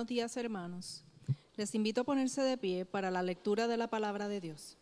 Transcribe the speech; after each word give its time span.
Buenos 0.00 0.08
días, 0.08 0.36
hermanos. 0.38 1.04
Les 1.58 1.74
invito 1.74 2.00
a 2.00 2.04
ponerse 2.04 2.40
de 2.40 2.56
pie 2.56 2.86
para 2.86 3.10
la 3.10 3.22
lectura 3.22 3.68
de 3.68 3.76
la 3.76 3.86
palabra 3.86 4.28
de 4.28 4.40
Dios. 4.40 4.78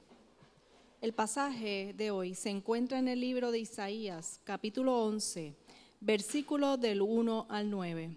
El 1.01 1.13
pasaje 1.13 1.93
de 1.99 2.13
hoy 2.13 2.37
se 2.37 2.51
encuentra 2.51 3.01
en 3.01 3.09
el 3.09 3.21
libro 3.21 3.51
de 3.51 3.59
Isaías, 3.59 4.41
capítulo 4.45 5.03
11, 5.07 5.57
versículo 5.99 6.77
del 6.77 7.03
1 7.03 7.47
al 7.49 7.69
9. 7.69 8.17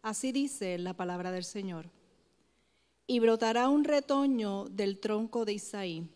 Así 0.00 0.32
dice 0.32 0.78
la 0.78 0.94
palabra 0.94 1.32
del 1.32 1.44
Señor. 1.44 1.90
Y 3.06 3.20
brotará 3.20 3.68
un 3.68 3.84
retoño 3.84 4.70
del 4.70 5.00
tronco 5.00 5.44
de 5.44 5.52
Isaí, 5.52 6.08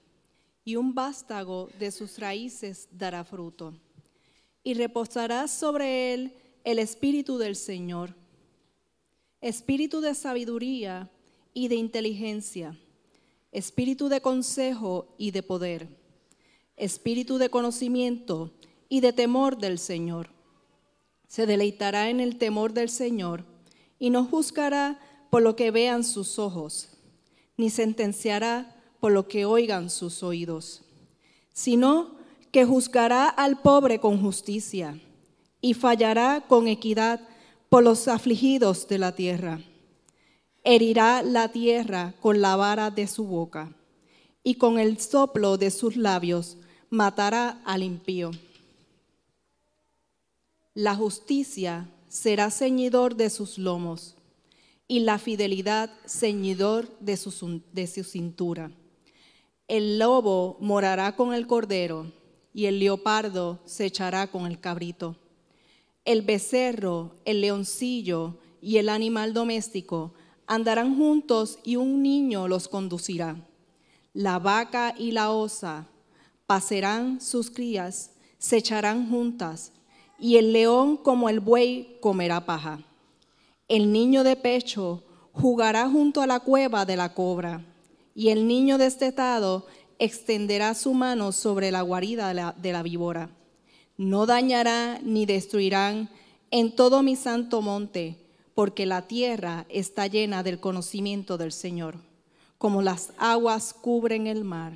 y 0.64 0.76
un 0.76 0.94
vástago 0.94 1.68
de 1.78 1.90
sus 1.90 2.18
raíces 2.18 2.88
dará 2.90 3.22
fruto. 3.22 3.74
Y 4.64 4.72
reposará 4.72 5.46
sobre 5.46 6.14
él 6.14 6.32
el 6.64 6.78
espíritu 6.78 7.36
del 7.36 7.54
Señor, 7.54 8.14
espíritu 9.42 10.00
de 10.00 10.14
sabiduría 10.14 11.10
y 11.52 11.66
de 11.66 11.74
inteligencia, 11.74 12.78
espíritu 13.50 14.08
de 14.08 14.20
consejo 14.20 15.14
y 15.18 15.32
de 15.32 15.42
poder, 15.42 15.88
espíritu 16.76 17.38
de 17.38 17.50
conocimiento 17.50 18.52
y 18.88 19.00
de 19.00 19.12
temor 19.12 19.58
del 19.58 19.78
Señor. 19.80 20.30
Se 21.26 21.44
deleitará 21.44 22.08
en 22.08 22.20
el 22.20 22.38
temor 22.38 22.72
del 22.72 22.88
Señor 22.88 23.44
y 23.98 24.10
no 24.10 24.24
juzgará 24.24 25.00
por 25.28 25.42
lo 25.42 25.56
que 25.56 25.72
vean 25.72 26.04
sus 26.04 26.38
ojos, 26.38 26.90
ni 27.56 27.68
sentenciará 27.68 28.76
por 29.00 29.10
lo 29.10 29.26
que 29.26 29.44
oigan 29.44 29.90
sus 29.90 30.22
oídos, 30.22 30.82
sino 31.52 32.16
que 32.52 32.64
juzgará 32.64 33.28
al 33.28 33.60
pobre 33.60 33.98
con 33.98 34.22
justicia 34.22 35.00
y 35.60 35.74
fallará 35.74 36.44
con 36.46 36.68
equidad 36.68 37.20
por 37.72 37.82
los 37.82 38.06
afligidos 38.06 38.86
de 38.86 38.98
la 38.98 39.12
tierra. 39.12 39.58
Herirá 40.62 41.22
la 41.22 41.52
tierra 41.52 42.12
con 42.20 42.42
la 42.42 42.54
vara 42.54 42.90
de 42.90 43.06
su 43.06 43.24
boca 43.24 43.74
y 44.44 44.56
con 44.56 44.78
el 44.78 45.00
soplo 45.00 45.56
de 45.56 45.70
sus 45.70 45.96
labios 45.96 46.58
matará 46.90 47.62
al 47.64 47.82
impío. 47.82 48.30
La 50.74 50.94
justicia 50.94 51.88
será 52.08 52.50
ceñidor 52.50 53.16
de 53.16 53.30
sus 53.30 53.56
lomos 53.56 54.16
y 54.86 55.00
la 55.00 55.18
fidelidad 55.18 55.90
ceñidor 56.06 56.90
de 57.00 57.16
su, 57.16 57.62
de 57.72 57.86
su 57.86 58.04
cintura. 58.04 58.70
El 59.66 59.98
lobo 59.98 60.58
morará 60.60 61.16
con 61.16 61.32
el 61.32 61.46
cordero 61.46 62.12
y 62.52 62.66
el 62.66 62.80
leopardo 62.80 63.60
se 63.64 63.86
echará 63.86 64.30
con 64.30 64.44
el 64.44 64.60
cabrito. 64.60 65.16
El 66.04 66.22
becerro, 66.22 67.14
el 67.24 67.40
leoncillo 67.40 68.38
y 68.60 68.78
el 68.78 68.88
animal 68.88 69.34
doméstico 69.34 70.14
andarán 70.46 70.96
juntos 70.96 71.58
y 71.62 71.76
un 71.76 72.02
niño 72.02 72.48
los 72.48 72.66
conducirá. 72.66 73.36
La 74.12 74.38
vaca 74.38 74.94
y 74.98 75.12
la 75.12 75.30
osa 75.30 75.86
pacerán 76.46 77.20
sus 77.20 77.50
crías, 77.50 78.10
se 78.38 78.56
echarán 78.56 79.08
juntas 79.08 79.72
y 80.18 80.36
el 80.36 80.52
león 80.52 80.96
como 80.96 81.28
el 81.28 81.40
buey 81.40 81.98
comerá 82.00 82.44
paja. 82.46 82.80
El 83.68 83.92
niño 83.92 84.24
de 84.24 84.36
pecho 84.36 85.04
jugará 85.32 85.88
junto 85.88 86.20
a 86.20 86.26
la 86.26 86.40
cueva 86.40 86.84
de 86.84 86.96
la 86.96 87.14
cobra, 87.14 87.64
y 88.14 88.28
el 88.28 88.46
niño 88.46 88.76
destetado 88.76 89.66
extenderá 89.98 90.74
su 90.74 90.92
mano 90.94 91.32
sobre 91.32 91.70
la 91.70 91.80
guarida 91.82 92.28
de 92.28 92.34
la, 92.34 92.52
de 92.52 92.72
la 92.72 92.82
víbora. 92.82 93.30
No 94.02 94.26
dañará 94.26 94.98
ni 95.00 95.26
destruirán 95.26 96.08
en 96.50 96.74
todo 96.74 97.04
mi 97.04 97.14
santo 97.14 97.62
monte, 97.62 98.18
porque 98.52 98.84
la 98.84 99.02
tierra 99.02 99.64
está 99.68 100.08
llena 100.08 100.42
del 100.42 100.58
conocimiento 100.58 101.38
del 101.38 101.52
Señor, 101.52 101.94
como 102.58 102.82
las 102.82 103.12
aguas 103.16 103.72
cubren 103.72 104.26
el 104.26 104.42
mar. 104.42 104.72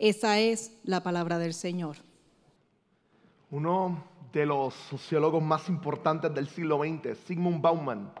Esa 0.00 0.40
es 0.40 0.72
la 0.82 1.04
palabra 1.04 1.38
del 1.38 1.54
Señor. 1.54 1.98
Uno 3.52 4.02
de 4.32 4.44
los 4.44 4.74
sociólogos 4.74 5.40
más 5.40 5.68
importantes 5.68 6.34
del 6.34 6.48
siglo 6.48 6.80
XX, 6.80 7.16
Sigmund 7.28 7.62
Bauman, 7.62 8.12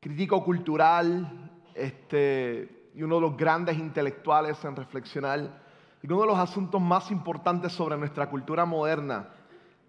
crítico 0.00 0.42
cultural 0.44 1.48
este, 1.76 2.90
y 2.96 3.02
uno 3.04 3.14
de 3.14 3.20
los 3.20 3.36
grandes 3.36 3.78
intelectuales 3.78 4.64
en 4.64 4.74
reflexionar, 4.74 5.69
uno 6.02 6.20
de 6.20 6.26
los 6.26 6.38
asuntos 6.38 6.80
más 6.80 7.10
importantes 7.10 7.72
sobre 7.72 7.96
nuestra 7.96 8.30
cultura 8.30 8.64
moderna, 8.64 9.28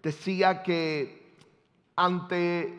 decía 0.02 0.62
que 0.62 1.34
ante 1.96 2.78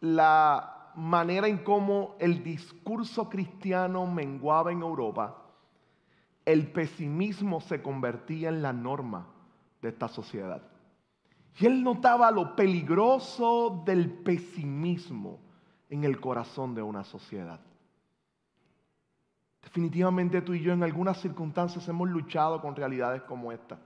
la 0.00 0.90
manera 0.94 1.46
en 1.48 1.58
cómo 1.58 2.16
el 2.18 2.42
discurso 2.42 3.28
cristiano 3.28 4.06
menguaba 4.06 4.72
en 4.72 4.82
Europa, 4.82 5.42
el 6.44 6.70
pesimismo 6.70 7.60
se 7.60 7.82
convertía 7.82 8.48
en 8.48 8.62
la 8.62 8.72
norma 8.72 9.26
de 9.82 9.88
esta 9.88 10.08
sociedad. 10.08 10.62
Y 11.58 11.66
él 11.66 11.82
notaba 11.82 12.30
lo 12.30 12.54
peligroso 12.54 13.82
del 13.84 14.10
pesimismo 14.10 15.38
en 15.88 16.04
el 16.04 16.20
corazón 16.20 16.74
de 16.74 16.82
una 16.82 17.04
sociedad. 17.04 17.60
Definitivamente 19.66 20.42
tú 20.42 20.54
y 20.54 20.62
yo 20.62 20.72
en 20.72 20.84
algunas 20.84 21.20
circunstancias 21.20 21.88
hemos 21.88 22.08
luchado 22.08 22.60
con 22.60 22.76
realidades 22.76 23.22
como 23.22 23.50
esta. 23.50 23.76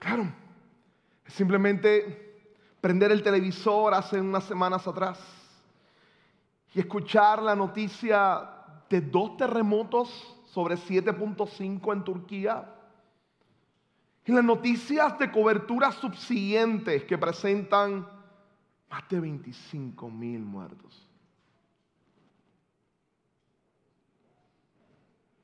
Claro, 0.00 0.26
simplemente 1.28 2.42
prender 2.80 3.12
el 3.12 3.22
televisor 3.22 3.94
hace 3.94 4.20
unas 4.20 4.42
semanas 4.42 4.88
atrás 4.88 5.20
y 6.74 6.80
escuchar 6.80 7.40
la 7.40 7.54
noticia 7.54 8.50
de 8.88 9.00
dos 9.00 9.36
terremotos 9.36 10.36
sobre 10.46 10.74
7.5 10.74 11.92
en 11.92 12.02
Turquía 12.02 12.74
y 14.26 14.32
las 14.32 14.44
noticias 14.44 15.16
de 15.20 15.30
cobertura 15.30 15.92
subsiguientes 15.92 17.04
que 17.04 17.16
presentan 17.16 18.08
más 18.90 19.08
de 19.08 19.20
25 19.20 20.10
mil 20.10 20.40
muertos. 20.40 21.09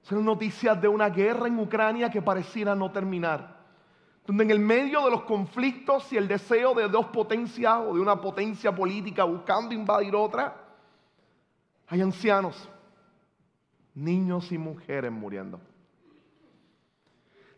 Son 0.06 0.24
noticias 0.24 0.80
de 0.80 0.86
una 0.86 1.08
guerra 1.08 1.48
en 1.48 1.58
Ucrania 1.58 2.08
que 2.08 2.22
pareciera 2.22 2.76
no 2.76 2.92
terminar. 2.92 3.56
Donde 4.24 4.44
en 4.44 4.52
el 4.52 4.60
medio 4.60 5.04
de 5.04 5.10
los 5.10 5.22
conflictos 5.22 6.12
y 6.12 6.16
el 6.16 6.28
deseo 6.28 6.74
de 6.74 6.86
dos 6.86 7.06
potencias 7.06 7.78
o 7.84 7.92
de 7.92 8.00
una 8.00 8.20
potencia 8.20 8.72
política 8.72 9.24
buscando 9.24 9.74
invadir 9.74 10.14
otra, 10.14 10.54
hay 11.88 12.00
ancianos, 12.02 12.68
niños 13.96 14.52
y 14.52 14.58
mujeres 14.58 15.10
muriendo. 15.10 15.60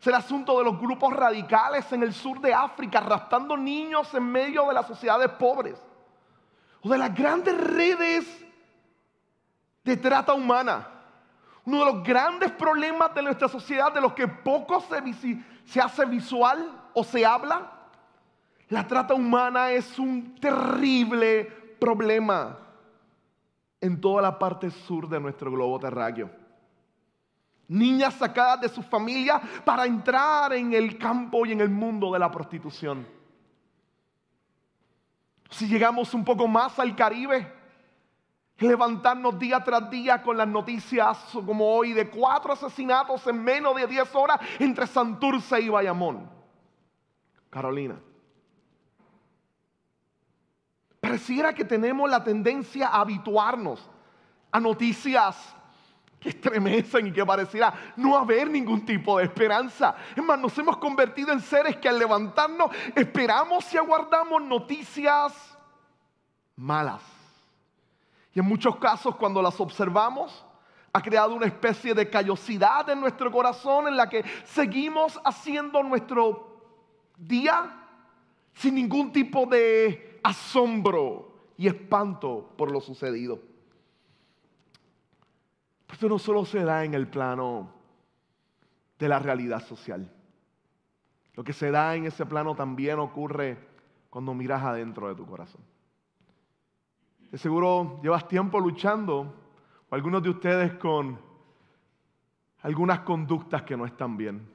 Es 0.01 0.07
el 0.07 0.15
asunto 0.15 0.57
de 0.57 0.63
los 0.63 0.79
grupos 0.79 1.13
radicales 1.13 1.91
en 1.91 2.01
el 2.01 2.15
sur 2.15 2.41
de 2.41 2.51
África, 2.51 2.97
arrastrando 2.97 3.55
niños 3.55 4.11
en 4.15 4.23
medio 4.23 4.67
de 4.69 4.73
las 4.73 4.87
sociedades 4.87 5.29
pobres. 5.33 5.79
O 6.81 6.89
de 6.89 6.97
las 6.97 7.13
grandes 7.13 7.55
redes 7.55 8.25
de 9.83 9.97
trata 9.97 10.33
humana. 10.33 10.95
Uno 11.69 11.85
de 11.85 11.93
los 11.93 12.03
grandes 12.03 12.51
problemas 12.51 13.13
de 13.13 13.21
nuestra 13.21 13.47
sociedad, 13.47 13.93
de 13.93 14.01
los 14.01 14.13
que 14.13 14.27
poco 14.27 14.81
se, 14.81 15.39
se 15.65 15.79
hace 15.79 16.03
visual 16.05 16.89
o 16.95 17.03
se 17.03 17.23
habla. 17.23 17.71
La 18.69 18.87
trata 18.87 19.13
humana 19.13 19.71
es 19.71 19.99
un 19.99 20.33
terrible 20.39 21.45
problema 21.79 22.57
en 23.79 24.01
toda 24.01 24.23
la 24.23 24.39
parte 24.39 24.71
sur 24.71 25.07
de 25.07 25.19
nuestro 25.19 25.51
globo 25.51 25.79
terráqueo 25.79 26.39
niñas 27.69 28.15
sacadas 28.15 28.61
de 28.61 28.69
su 28.69 28.81
familia 28.81 29.39
para 29.63 29.85
entrar 29.85 30.53
en 30.53 30.73
el 30.73 30.97
campo 30.97 31.45
y 31.45 31.51
en 31.51 31.61
el 31.61 31.69
mundo 31.69 32.11
de 32.11 32.17
la 32.17 32.31
prostitución. 32.31 33.07
Si 35.51 35.67
llegamos 35.67 36.15
un 36.15 36.25
poco 36.25 36.47
más 36.47 36.79
al 36.79 36.95
Caribe, 36.95 37.58
levantarnos 38.59 39.39
día 39.39 39.63
tras 39.63 39.89
día 39.89 40.21
con 40.21 40.37
las 40.37 40.47
noticias 40.47 41.17
como 41.33 41.75
hoy 41.75 41.93
de 41.93 42.09
cuatro 42.09 42.53
asesinatos 42.53 43.25
en 43.27 43.43
menos 43.43 43.75
de 43.75 43.87
10 43.87 44.15
horas 44.15 44.39
entre 44.59 44.87
Santurce 44.87 45.61
y 45.61 45.69
Bayamón. 45.69 46.29
Carolina. 47.49 47.99
Pareciera 50.99 51.53
que 51.53 51.63
tenemos 51.63 52.09
la 52.09 52.23
tendencia 52.23 52.87
a 52.87 53.01
habituarnos 53.01 53.89
a 54.51 54.59
noticias 54.59 55.55
que 56.19 56.29
estremecen 56.29 57.07
y 57.07 57.13
que 57.13 57.25
pareciera 57.25 57.73
no 57.95 58.17
haber 58.17 58.49
ningún 58.49 58.85
tipo 58.85 59.17
de 59.17 59.23
esperanza. 59.23 59.95
Es 60.15 60.23
más, 60.23 60.37
nos 60.37 60.57
hemos 60.57 60.77
convertido 60.77 61.31
en 61.31 61.39
seres 61.39 61.77
que 61.77 61.87
al 61.87 61.97
levantarnos 61.97 62.71
esperamos 62.93 63.73
y 63.73 63.77
aguardamos 63.77 64.41
noticias 64.41 65.57
malas. 66.57 67.18
Y 68.33 68.39
en 68.39 68.45
muchos 68.45 68.75
casos 68.77 69.15
cuando 69.15 69.41
las 69.41 69.59
observamos, 69.59 70.45
ha 70.91 71.01
creado 71.01 71.35
una 71.35 71.45
especie 71.45 71.93
de 71.93 72.09
callosidad 72.09 72.89
en 72.89 72.99
nuestro 72.99 73.31
corazón 73.31 73.87
en 73.87 73.97
la 73.97 74.09
que 74.09 74.23
seguimos 74.43 75.19
haciendo 75.23 75.83
nuestro 75.83 76.49
día 77.17 77.75
sin 78.53 78.75
ningún 78.75 79.11
tipo 79.11 79.45
de 79.45 80.19
asombro 80.23 81.33
y 81.57 81.67
espanto 81.67 82.53
por 82.57 82.71
lo 82.71 82.81
sucedido. 82.81 83.39
Esto 85.91 86.07
no 86.07 86.19
solo 86.19 86.45
se 86.45 86.63
da 86.63 86.85
en 86.85 86.93
el 86.93 87.07
plano 87.07 87.71
de 88.97 89.07
la 89.07 89.19
realidad 89.19 89.65
social. 89.65 90.11
Lo 91.33 91.43
que 91.43 91.53
se 91.53 91.71
da 91.71 91.95
en 91.95 92.05
ese 92.05 92.25
plano 92.25 92.55
también 92.55 92.99
ocurre 92.99 93.57
cuando 94.09 94.33
miras 94.33 94.63
adentro 94.63 95.07
de 95.07 95.15
tu 95.15 95.25
corazón. 95.25 95.61
De 97.31 97.37
seguro 97.37 97.99
llevas 98.01 98.27
tiempo 98.27 98.59
luchando, 98.59 99.33
o 99.89 99.95
algunos 99.95 100.23
de 100.23 100.29
ustedes 100.29 100.73
con 100.73 101.19
algunas 102.61 102.99
conductas 103.01 103.63
que 103.63 103.77
no 103.77 103.85
están 103.85 104.17
bien. 104.17 104.47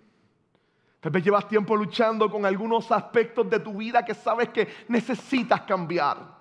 Tal 1.00 1.12
vez 1.12 1.22
llevas 1.22 1.46
tiempo 1.46 1.76
luchando 1.76 2.30
con 2.30 2.46
algunos 2.46 2.90
aspectos 2.90 3.48
de 3.48 3.60
tu 3.60 3.74
vida 3.74 4.04
que 4.04 4.14
sabes 4.14 4.48
que 4.48 4.68
necesitas 4.88 5.60
cambiar. 5.62 6.34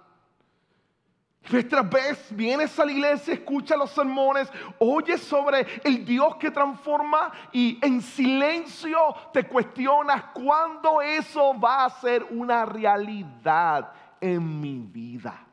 Vez 1.52 1.68
vez 1.90 2.28
vienes 2.32 2.80
a 2.80 2.86
la 2.86 2.94
iglesia, 2.94 3.34
escuchas 3.34 3.78
los 3.78 3.92
sermones, 3.92 4.50
oyes 4.80 5.22
sobre 5.22 5.68
el 5.84 6.06
Dios 6.06 6.38
que 6.38 6.50
transforma 6.50 7.32
y 7.52 7.78
en 7.86 8.02
silencio 8.02 8.98
te 9.34 9.44
cuestionas 9.44 10.24
cuándo 10.34 11.02
eso 11.02 11.60
va 11.60 11.84
a 11.84 11.90
ser 11.90 12.26
una 12.30 12.66
realidad 12.66 13.92
en 14.22 14.62
mi 14.62 14.80
vida. 14.80 15.46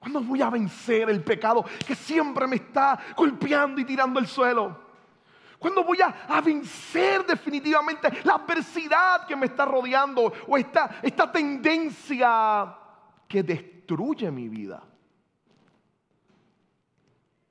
¿Cuándo 0.00 0.22
voy 0.22 0.42
a 0.42 0.50
vencer 0.50 1.10
el 1.10 1.22
pecado 1.22 1.64
que 1.86 1.94
siempre 1.94 2.46
me 2.46 2.56
está 2.56 2.98
golpeando 3.14 3.80
y 3.80 3.84
tirando 3.84 4.18
el 4.18 4.26
suelo? 4.26 4.90
¿Cuándo 5.58 5.84
voy 5.84 5.98
a, 6.00 6.40
vencer 6.40 7.24
definitivamente 7.26 8.10
la 8.24 8.36
adversidad 8.36 9.26
que 9.26 9.36
me 9.36 9.44
está 9.44 9.66
rodeando 9.66 10.32
o 10.48 10.56
esta, 10.56 11.00
esta 11.02 11.30
tendencia 11.30 12.74
que 13.28 13.44
destruye 13.44 14.28
mi 14.30 14.48
vida. 14.48 14.82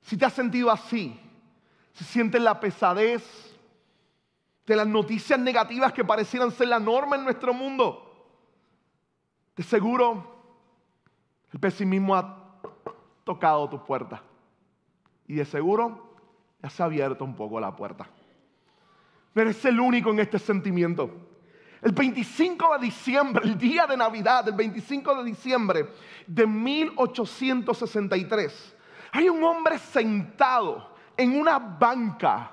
Si 0.02 0.16
te 0.16 0.26
has 0.26 0.32
sentido 0.34 0.70
así, 0.70 1.18
si 1.94 2.04
sientes 2.04 2.42
la 2.42 2.60
pesadez 2.60 3.24
de 4.66 4.76
las 4.76 4.86
noticias 4.86 5.38
negativas 5.38 5.92
que 5.94 6.04
parecieran 6.04 6.50
ser 6.50 6.68
la 6.68 6.78
norma 6.78 7.16
en 7.16 7.24
nuestro 7.24 7.54
mundo, 7.54 8.06
de 9.56 9.62
seguro 9.62 10.38
el 11.50 11.58
pesimismo 11.58 12.14
ha 12.14 12.39
tocado 13.30 13.68
tu 13.68 13.84
puerta. 13.84 14.20
Y 15.28 15.34
de 15.34 15.44
seguro 15.44 16.16
ya 16.60 16.68
se 16.68 16.82
ha 16.82 16.86
abierto 16.86 17.24
un 17.24 17.36
poco 17.36 17.60
la 17.60 17.76
puerta. 17.76 18.08
No 19.32 19.42
eres 19.42 19.64
el 19.64 19.78
único 19.78 20.10
en 20.10 20.18
este 20.18 20.40
sentimiento. 20.40 21.08
El 21.80 21.92
25 21.92 22.76
de 22.76 22.86
diciembre, 22.86 23.44
el 23.44 23.56
día 23.56 23.86
de 23.86 23.96
Navidad, 23.96 24.48
el 24.48 24.56
25 24.56 25.22
de 25.22 25.30
diciembre 25.30 25.90
de 26.26 26.44
1863, 26.44 28.76
hay 29.12 29.28
un 29.28 29.44
hombre 29.44 29.78
sentado 29.78 30.90
en 31.16 31.38
una 31.38 31.60
banca 31.60 32.50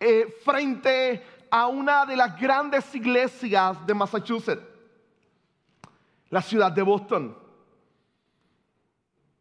eh, 0.00 0.34
frente 0.42 1.22
a 1.50 1.66
una 1.66 2.06
de 2.06 2.16
las 2.16 2.40
grandes 2.40 2.94
iglesias 2.94 3.86
de 3.86 3.92
Massachusetts, 3.92 4.62
la 6.30 6.40
ciudad 6.40 6.72
de 6.72 6.80
Boston. 6.80 7.49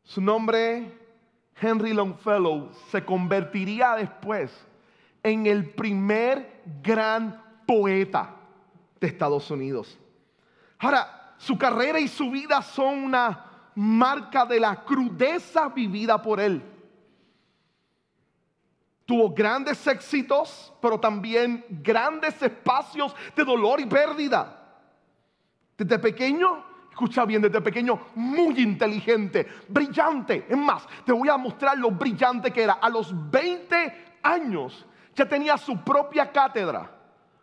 Su 0.10 0.22
nombre, 0.22 0.92
Henry 1.62 1.94
Longfellow, 1.94 2.72
se 2.90 3.06
convertiría 3.06 3.94
después 3.94 4.52
en 5.22 5.46
el 5.46 5.70
primer 5.70 6.64
gran 6.82 7.44
poeta 7.68 8.36
de 9.00 9.06
Estados 9.06 9.52
Unidos. 9.52 10.00
Ahora, 10.80 11.36
su 11.38 11.56
carrera 11.60 12.00
y 12.00 12.08
su 12.08 12.32
vida 12.32 12.60
son 12.64 13.04
una 13.04 13.70
marca 13.76 14.46
de 14.46 14.60
la 14.60 14.84
crudeza 14.84 15.70
vivida 15.70 16.20
por 16.20 16.40
él. 16.40 16.64
Tuvo 19.06 19.30
grandes 19.32 19.86
éxitos, 19.86 20.74
pero 20.82 21.00
también 21.00 21.64
grandes 21.70 22.42
espacios 22.42 23.16
de 23.36 23.44
dolor 23.44 23.80
y 23.80 23.86
pérdida. 23.86 24.74
Desde 25.78 26.00
pequeño, 26.00 26.66
escucha 27.00 27.24
bien, 27.24 27.42
desde 27.42 27.62
pequeño, 27.62 27.98
muy 28.16 28.60
inteligente, 28.60 29.48
brillante. 29.70 30.46
Es 30.50 30.58
más, 30.58 30.86
te 31.06 31.14
voy 31.14 31.30
a 31.30 31.38
mostrar 31.38 31.78
lo 31.78 31.92
brillante 31.92 32.52
que 32.52 32.64
era. 32.64 32.74
A 32.74 32.90
los 32.90 33.14
20 33.32 34.18
años 34.22 34.86
ya 35.16 35.26
tenía 35.26 35.58
su 35.58 35.78
propia 35.78 36.30
cátedra 36.30 36.92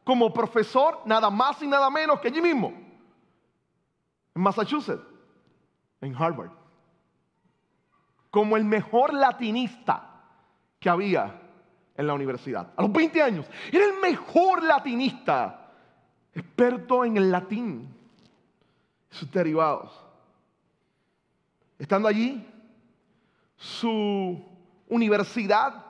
como 0.04 0.30
profesor, 0.32 1.00
nada 1.06 1.30
más 1.30 1.62
y 1.62 1.66
nada 1.66 1.88
menos 1.88 2.20
que 2.20 2.28
allí 2.28 2.42
mismo, 2.42 2.68
en 4.34 4.42
Massachusetts, 4.42 5.02
en 6.02 6.14
Harvard, 6.14 6.50
como 8.30 8.58
el 8.58 8.64
mejor 8.64 9.14
latinista 9.14 10.20
que 10.78 10.90
había 10.90 11.40
en 11.96 12.06
la 12.06 12.12
universidad. 12.12 12.74
A 12.76 12.82
los 12.82 12.92
20 12.92 13.22
años, 13.22 13.46
era 13.72 13.86
el 13.86 13.94
mejor 14.02 14.62
latinista, 14.62 15.70
experto 16.34 17.06
en 17.06 17.16
el 17.16 17.32
latín, 17.32 17.95
sus 19.16 19.30
derivados. 19.30 19.92
Estando 21.78 22.08
allí, 22.08 22.46
su 23.56 24.42
universidad 24.88 25.84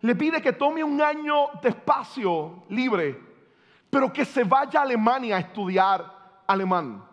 le 0.00 0.14
pide 0.14 0.40
que 0.40 0.52
tome 0.52 0.82
un 0.82 1.00
año 1.00 1.48
de 1.62 1.68
espacio 1.70 2.64
libre 2.68 3.30
pero 3.90 4.12
que 4.12 4.24
se 4.24 4.44
vaya 4.44 4.80
a 4.80 4.82
Alemania 4.84 5.36
a 5.36 5.40
estudiar 5.40 6.42
alemán. 6.46 7.04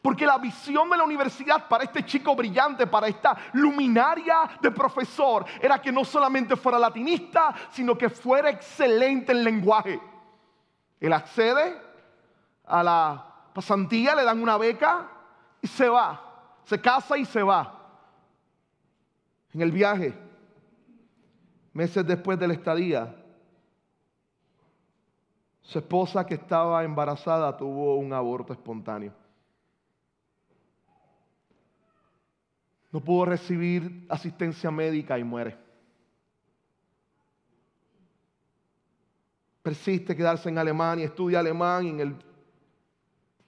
Porque 0.00 0.24
la 0.24 0.38
visión 0.38 0.88
de 0.88 0.96
la 0.96 1.04
universidad 1.04 1.68
para 1.68 1.84
este 1.84 2.04
chico 2.06 2.34
brillante, 2.34 2.86
para 2.86 3.08
esta 3.08 3.36
luminaria 3.52 4.48
de 4.62 4.70
profesor, 4.70 5.44
era 5.60 5.82
que 5.82 5.92
no 5.92 6.04
solamente 6.04 6.56
fuera 6.56 6.78
latinista, 6.78 7.54
sino 7.70 7.98
que 7.98 8.08
fuera 8.08 8.48
excelente 8.48 9.32
en 9.32 9.44
lenguaje. 9.44 10.00
Él 11.00 11.12
accede 11.12 11.78
a 12.64 12.82
la 12.82 13.29
pasantía, 13.52 14.14
le 14.14 14.24
dan 14.24 14.42
una 14.42 14.56
beca 14.56 15.08
y 15.60 15.66
se 15.66 15.88
va. 15.88 16.60
Se 16.64 16.80
casa 16.80 17.16
y 17.18 17.24
se 17.24 17.42
va. 17.42 17.76
En 19.52 19.62
el 19.62 19.72
viaje, 19.72 20.14
meses 21.72 22.06
después 22.06 22.38
de 22.38 22.48
la 22.48 22.54
estadía, 22.54 23.16
su 25.62 25.78
esposa 25.78 26.26
que 26.26 26.34
estaba 26.34 26.82
embarazada 26.84 27.56
tuvo 27.56 27.96
un 27.96 28.12
aborto 28.12 28.52
espontáneo. 28.52 29.12
No 32.92 33.00
pudo 33.00 33.24
recibir 33.24 34.06
asistencia 34.08 34.70
médica 34.70 35.18
y 35.18 35.24
muere. 35.24 35.56
Persiste 39.62 40.16
quedarse 40.16 40.48
en 40.48 40.58
Alemania, 40.58 41.04
estudia 41.04 41.38
alemán 41.38 41.86
y, 41.86 41.90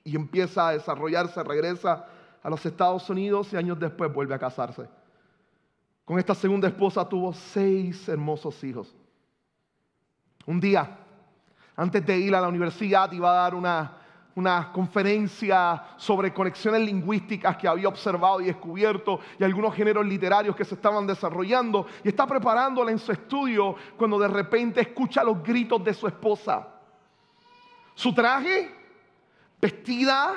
y 0.05 0.17
empieza 0.17 0.69
a 0.69 0.73
desarrollarse, 0.73 1.43
regresa 1.43 2.07
a 2.43 2.51
los 2.51 2.65
Estados 2.67 3.09
Unidos 3.09 3.53
y 3.53 3.57
años 3.57 3.79
después 3.79 4.13
vuelve 4.13 4.35
a 4.35 4.39
casarse. 4.39 4.89
Con 6.05 6.19
esta 6.19 6.35
segunda 6.35 6.69
esposa 6.69 7.09
tuvo 7.09 7.33
seis 7.33 8.09
hermosos 8.09 8.63
hijos. 8.65 8.95
Un 10.47 10.61
día 10.61 10.99
antes 11.77 12.05
de 12.05 12.19
ir 12.19 12.35
a 12.35 12.41
la 12.41 12.49
universidad 12.49 13.11
iba 13.13 13.31
a 13.31 13.43
dar 13.43 13.55
una, 13.55 13.99
conferencia 14.73 15.83
sobre 15.97 16.33
conexiones 16.33 16.81
lingüísticas 16.83 17.57
que 17.57 17.69
había 17.69 17.89
observado 17.89 18.41
y 18.41 18.47
descubierto 18.47 19.21
y 19.39 19.45
algunos 19.45 19.75
géneros 19.75 20.07
literarios 20.07 20.57
que 20.57 20.65
se 20.65 20.75
estaban 20.75 21.07
desarrollando 21.07 21.87
y 22.03 22.09
está 22.09 22.27
preparándola 22.27 22.91
en 22.91 22.99
su 22.99 23.13
estudio 23.13 23.75
cuando 23.97 24.19
de 24.19 24.29
repente 24.29 24.81
escucha 24.81 25.23
los 25.23 25.43
gritos 25.43 25.85
de 25.85 25.93
su 25.93 26.07
esposa. 26.07 26.67
Su 27.95 28.15
traje, 28.15 28.75
vestida, 29.63 30.35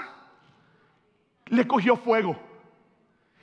le 1.48 1.68
cogió 1.68 1.98
fuego. 1.98 2.38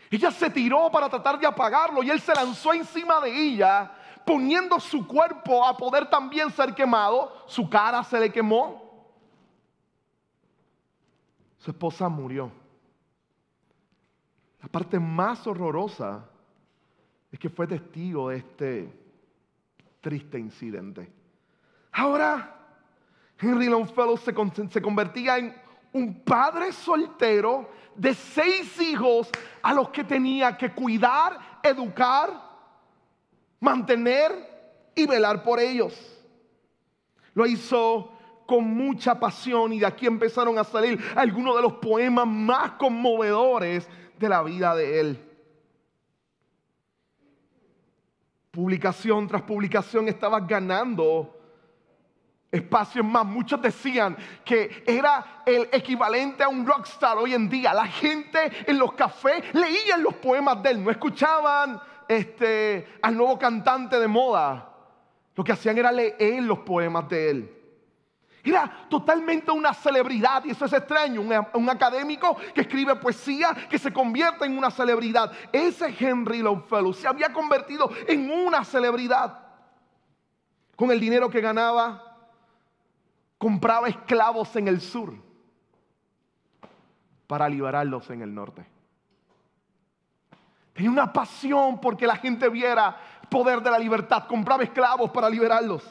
Ella 0.09 0.31
se 0.31 0.49
tiró 0.49 0.91
para 0.91 1.09
tratar 1.09 1.41
de 1.41 1.47
apagarlo 1.47 2.03
y 2.03 2.11
él 2.11 2.21
se 2.21 2.35
lanzó 2.35 2.73
encima 2.73 3.21
de 3.21 3.31
ella 3.31 3.93
poniendo 4.25 4.79
su 4.79 5.07
cuerpo 5.07 5.67
a 5.67 5.77
poder 5.77 6.09
también 6.09 6.51
ser 6.51 6.75
quemado, 6.75 7.45
su 7.47 7.69
cara 7.69 8.05
se 8.05 8.21
le 8.21 8.31
quemó. 8.31 8.81
Su 11.59 11.73
esposa 11.73 12.09
murió. 12.09 12.53
La 14.61 14.69
parte 14.69 15.01
más 15.01 15.45
horrorosa 15.47 16.25
es 17.33 17.39
que 17.39 17.49
fue 17.49 17.67
testigo 17.67 18.29
de 18.29 18.37
este 18.37 18.93
triste 20.01 20.39
incidente. 20.39 21.11
Ahora, 21.91 22.63
Henry 23.39 23.67
Longfellow 23.67 24.17
se, 24.17 24.33
se 24.71 24.83
convertía 24.83 25.39
en 25.39 25.62
un 25.93 26.23
padre 26.23 26.73
soltero 26.73 27.69
de 27.95 28.15
seis 28.15 28.81
hijos 28.81 29.29
a 29.63 29.75
los 29.75 29.91
que 29.91 30.05
tenía 30.05 30.57
que 30.57 30.73
cuidar, 30.73 31.61
educar 31.63 32.53
mantener 33.63 34.33
y 34.95 35.07
velar 35.07 35.45
por 35.45 35.61
ellos. 35.61 35.95
Lo 37.33 37.47
hizo 37.47 38.11
con 38.45 38.65
mucha 38.65 39.19
pasión 39.19 39.73
y 39.73 39.79
de 39.79 39.87
aquí 39.87 40.07
empezaron 40.07 40.59
a 40.59 40.65
salir 40.65 41.01
algunos 41.15 41.55
de 41.57 41.63
los 41.63 41.75
poemas 41.75 42.27
más 42.27 42.73
conmovedores 42.73 43.89
de 44.19 44.29
la 44.29 44.43
vida 44.43 44.75
de 44.75 45.01
él. 45.01 45.29
Publicación 48.51 49.29
tras 49.29 49.43
publicación 49.43 50.09
estaba 50.09 50.41
ganando 50.41 51.39
espacios 52.53 53.05
más. 53.05 53.25
Muchos 53.25 53.61
decían 53.63 54.17
que 54.45 54.85
era 54.87 55.43
el 55.47 55.69
equivalente 55.73 56.43
a 56.43 56.49
un 56.49 56.67
rockstar 56.67 57.17
hoy 57.17 57.33
en 57.33 57.49
día. 57.49 57.73
La 57.73 57.87
gente 57.87 58.39
en 58.67 58.79
los 58.79 58.93
cafés 58.93 59.43
leían 59.55 60.03
los 60.03 60.15
poemas 60.15 60.63
de 60.63 60.71
él, 60.71 60.85
no 60.85 60.91
escuchaban 60.91 61.81
este, 62.07 62.87
al 63.01 63.17
nuevo 63.17 63.39
cantante 63.39 63.99
de 63.99 64.07
moda. 64.07 64.69
Lo 65.35 65.43
que 65.43 65.53
hacían 65.53 65.79
era 65.79 65.91
leer 65.91 66.43
los 66.43 66.59
poemas 66.59 67.09
de 67.09 67.31
él. 67.31 67.59
Era 68.45 68.87
totalmente 68.91 69.53
una 69.53 69.73
celebridad 69.73 70.45
y 70.45 70.51
eso 70.51 70.65
es 70.65 70.73
extraño. 70.73 71.21
Un, 71.21 71.71
académico 71.71 72.37
que 72.53 72.63
escribe 72.63 72.97
poesía 72.97 73.55
que 73.71 73.79
se 73.79 73.93
convierte 73.93 74.45
en 74.45 74.59
una 74.59 74.71
celebridad. 74.71 75.33
Ese 75.53 75.95
Henry 75.99 76.43
Longfellow 76.43 76.93
se 76.93 77.07
había 77.07 77.33
convertido 77.33 77.91
en 78.07 78.31
una 78.31 78.65
celebridad. 78.65 79.39
Con 80.75 80.91
el 80.91 80.99
dinero 80.99 81.31
que 81.31 81.41
ganaba, 81.41 82.12
compraba 83.43 83.89
esclavos 83.89 84.55
en 84.55 84.69
el 84.69 84.81
sur 84.81 85.13
para 87.27 87.49
liberarlos 87.49 88.09
en 88.11 88.23
el 88.23 88.33
norte. 88.33 88.65
Tenía 90.73 90.93
una 90.93 91.13
pasión 91.13 91.81
porque 91.81 92.07
la 92.07 92.15
gente 92.15 92.49
viera 92.49 92.97
poder 93.29 93.61
de 93.61 93.69
la 93.69 93.81
libertad. 93.81 94.29
Compraba 94.29 94.63
esclavos 94.63 95.11
para 95.11 95.29
liberarlos. 95.29 95.83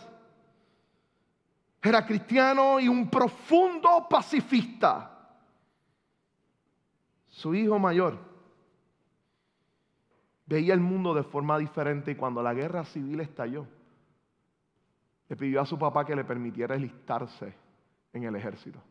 Era 1.81 2.05
cristiano 2.05 2.79
y 2.79 2.87
un 2.87 3.09
profundo 3.09 4.07
pacifista. 4.09 5.11
Su 7.27 7.53
hijo 7.53 7.77
mayor 7.77 8.17
veía 10.45 10.73
el 10.73 10.79
mundo 10.79 11.13
de 11.13 11.23
forma 11.23 11.57
diferente 11.57 12.11
y 12.11 12.15
cuando 12.15 12.41
la 12.41 12.53
guerra 12.53 12.85
civil 12.85 13.19
estalló, 13.19 13.67
le 15.31 15.37
pidió 15.37 15.61
a 15.61 15.65
su 15.65 15.79
papá 15.79 16.03
que 16.03 16.13
le 16.13 16.25
permitiera 16.25 16.75
enlistarse 16.75 17.55
en 18.11 18.23
el 18.25 18.35
ejército. 18.35 18.83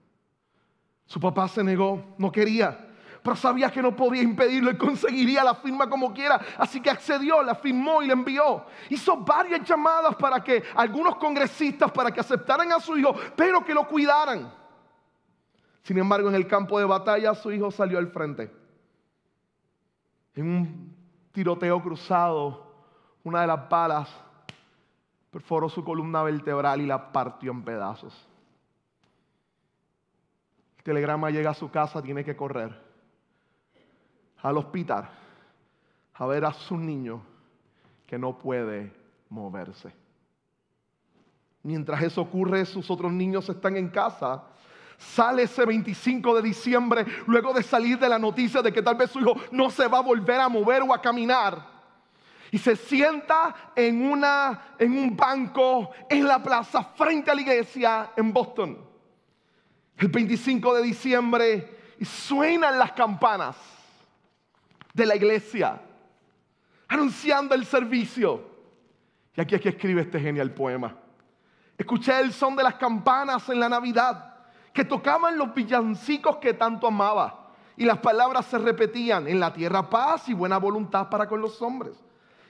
Su 1.05 1.21
papá 1.21 1.47
se 1.47 1.63
negó, 1.63 2.15
no 2.17 2.33
quería, 2.33 2.89
pero 3.23 3.37
sabía 3.37 3.71
que 3.71 3.83
no 3.83 3.95
podía 3.95 4.23
impedirlo 4.23 4.71
y 4.71 4.79
conseguiría 4.79 5.45
la 5.45 5.55
firma 5.55 5.91
como 5.91 6.15
quiera. 6.15 6.41
Así 6.57 6.81
que 6.81 6.89
accedió, 6.89 7.43
la 7.43 7.57
firmó 7.57 8.03
y 8.03 8.07
la 8.07 8.15
envió. 8.15 8.65
Hizo 8.89 9.19
varias 9.19 9.69
llamadas 9.69 10.17
para 10.17 10.43
que 10.43 10.63
algunos 10.77 11.17
congresistas, 11.17 11.93
para 11.93 12.11
que 12.11 12.21
aceptaran 12.21 12.73
a 12.73 12.81
su 12.81 12.97
hijo, 12.97 13.15
pero 13.37 13.63
que 13.63 13.75
lo 13.75 13.87
cuidaran. 13.87 14.51
Sin 15.83 15.99
embargo, 15.99 16.31
en 16.31 16.37
el 16.37 16.47
campo 16.47 16.79
de 16.79 16.87
batalla 16.87 17.35
su 17.35 17.53
hijo 17.53 17.71
salió 17.71 17.99
al 17.99 18.09
frente. 18.09 18.51
En 20.35 20.47
un 20.47 20.97
tiroteo 21.33 21.83
cruzado, 21.83 22.73
una 23.25 23.43
de 23.43 23.47
las 23.47 23.69
balas 23.69 24.09
perforó 25.31 25.69
su 25.69 25.85
columna 25.85 26.23
vertebral 26.23 26.81
y 26.81 26.87
la 26.87 27.13
partió 27.13 27.53
en 27.53 27.63
pedazos. 27.63 28.27
El 30.79 30.85
telegrama 30.85 31.31
llega 31.31 31.51
a 31.51 31.55
su 31.55 31.71
casa, 31.71 32.03
tiene 32.03 32.25
que 32.25 32.37
correr 32.37 32.91
al 34.43 34.57
hospital 34.57 35.09
a 36.15 36.27
ver 36.27 36.45
a 36.45 36.53
su 36.53 36.77
niño 36.77 37.23
que 38.07 38.19
no 38.19 38.39
puede 38.39 38.93
moverse. 39.29 39.93
Mientras 41.63 42.03
eso 42.03 42.23
ocurre, 42.23 42.65
sus 42.65 42.91
otros 42.91 43.13
niños 43.13 43.49
están 43.49 43.77
en 43.77 43.89
casa. 43.89 44.43
Sale 44.97 45.45
ese 45.45 45.65
25 45.65 46.37
de 46.37 46.43
diciembre, 46.43 47.07
luego 47.27 47.53
de 47.53 47.63
salir 47.63 47.99
de 47.99 48.09
la 48.09 48.19
noticia 48.19 48.61
de 48.63 48.73
que 48.73 48.83
tal 48.83 48.97
vez 48.97 49.11
su 49.11 49.21
hijo 49.21 49.35
no 49.53 49.71
se 49.71 49.87
va 49.87 49.99
a 49.99 50.03
volver 50.03 50.41
a 50.41 50.49
mover 50.49 50.83
o 50.83 50.93
a 50.93 51.01
caminar 51.01 51.70
y 52.53 52.59
se 52.59 52.77
sienta 52.77 53.73
en, 53.75 54.03
una, 54.03 54.75
en 54.79 54.97
un 54.97 55.17
banco 55.17 55.91
en 56.09 56.27
la 56.27 56.43
plaza 56.43 56.83
frente 56.83 57.31
a 57.31 57.35
la 57.35 57.41
iglesia 57.41 58.11
en 58.17 58.33
Boston. 58.33 58.79
El 59.97 60.09
25 60.09 60.75
de 60.75 60.83
diciembre 60.83 61.79
y 61.99 62.05
suenan 62.05 62.79
las 62.79 62.93
campanas 62.93 63.57
de 64.95 65.07
la 65.07 65.17
iglesia 65.17 65.81
anunciando 66.89 67.55
el 67.55 67.65
servicio. 67.65 68.51
Y 69.37 69.41
aquí 69.41 69.55
es 69.55 69.61
que 69.61 69.69
escribe 69.69 70.03
este 70.03 70.19
genial 70.19 70.53
poema. 70.53 70.97
Escuché 71.79 72.19
el 72.21 72.33
son 72.33 72.57
de 72.57 72.65
las 72.65 72.75
campanas 72.75 73.49
en 73.49 73.61
la 73.61 73.69
Navidad 73.69 74.35
que 74.73 74.85
tocaban 74.85 75.39
los 75.39 75.55
villancicos 75.55 76.37
que 76.39 76.55
tanto 76.55 76.89
amaba. 76.89 77.53
Y 77.77 77.85
las 77.85 77.99
palabras 77.99 78.47
se 78.47 78.59
repetían, 78.59 79.27
en 79.27 79.41
la 79.41 79.53
tierra 79.53 79.89
paz 79.89 80.29
y 80.29 80.35
buena 80.35 80.59
voluntad 80.59 81.09
para 81.09 81.27
con 81.27 81.41
los 81.41 81.63
hombres. 81.63 81.97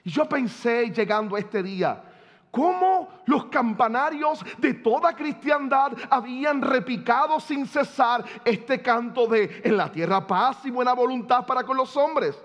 Y 0.05 0.11
yo 0.11 0.29
pensé 0.29 0.91
llegando 0.91 1.37
a 1.37 1.39
este 1.39 1.63
día, 1.63 2.03
cómo 2.51 3.09
los 3.27 3.47
campanarios 3.47 4.45
de 4.59 4.75
toda 4.75 5.15
cristiandad 5.15 5.93
habían 6.09 6.63
repicado 6.63 7.39
sin 7.41 7.67
cesar 7.67 8.25
este 8.45 8.83
canto 8.83 9.27
de 9.27 9.61
en 9.65 9.77
la 9.77 9.91
tierra 9.91 10.27
paz 10.27 10.65
y 10.65 10.71
buena 10.71 10.93
voluntad 10.93 11.47
para 11.47 11.65
con 11.65 11.77
los 11.77 11.97
hombres. 11.97 12.39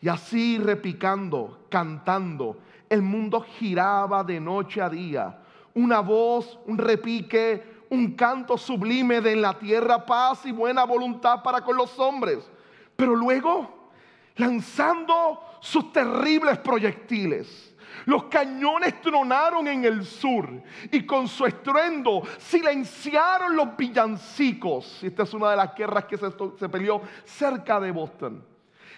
Y 0.00 0.08
así 0.08 0.58
repicando, 0.58 1.66
cantando, 1.68 2.58
el 2.88 3.02
mundo 3.02 3.40
giraba 3.40 4.22
de 4.22 4.38
noche 4.38 4.80
a 4.80 4.88
día. 4.88 5.38
Una 5.74 6.00
voz, 6.00 6.58
un 6.66 6.78
repique, 6.78 7.78
un 7.90 8.14
canto 8.14 8.56
sublime 8.56 9.20
de 9.20 9.32
en 9.32 9.42
la 9.42 9.58
tierra 9.58 10.04
paz 10.04 10.46
y 10.46 10.52
buena 10.52 10.84
voluntad 10.84 11.42
para 11.42 11.62
con 11.62 11.76
los 11.76 11.98
hombres. 11.98 12.48
Pero 12.96 13.14
luego, 13.16 13.90
lanzando 14.36 15.42
sus 15.60 15.92
terribles 15.92 16.58
proyectiles. 16.58 17.74
Los 18.04 18.24
cañones 18.24 19.00
tronaron 19.00 19.68
en 19.68 19.84
el 19.84 20.04
sur 20.04 20.48
y 20.90 21.04
con 21.04 21.28
su 21.28 21.44
estruendo 21.44 22.22
silenciaron 22.38 23.54
los 23.54 23.76
villancicos. 23.76 25.02
Esta 25.02 25.24
es 25.24 25.34
una 25.34 25.50
de 25.50 25.56
las 25.56 25.74
guerras 25.74 26.04
que 26.06 26.16
se, 26.16 26.30
se 26.58 26.68
peleó 26.68 27.02
cerca 27.24 27.78
de 27.78 27.90
Boston. 27.90 28.44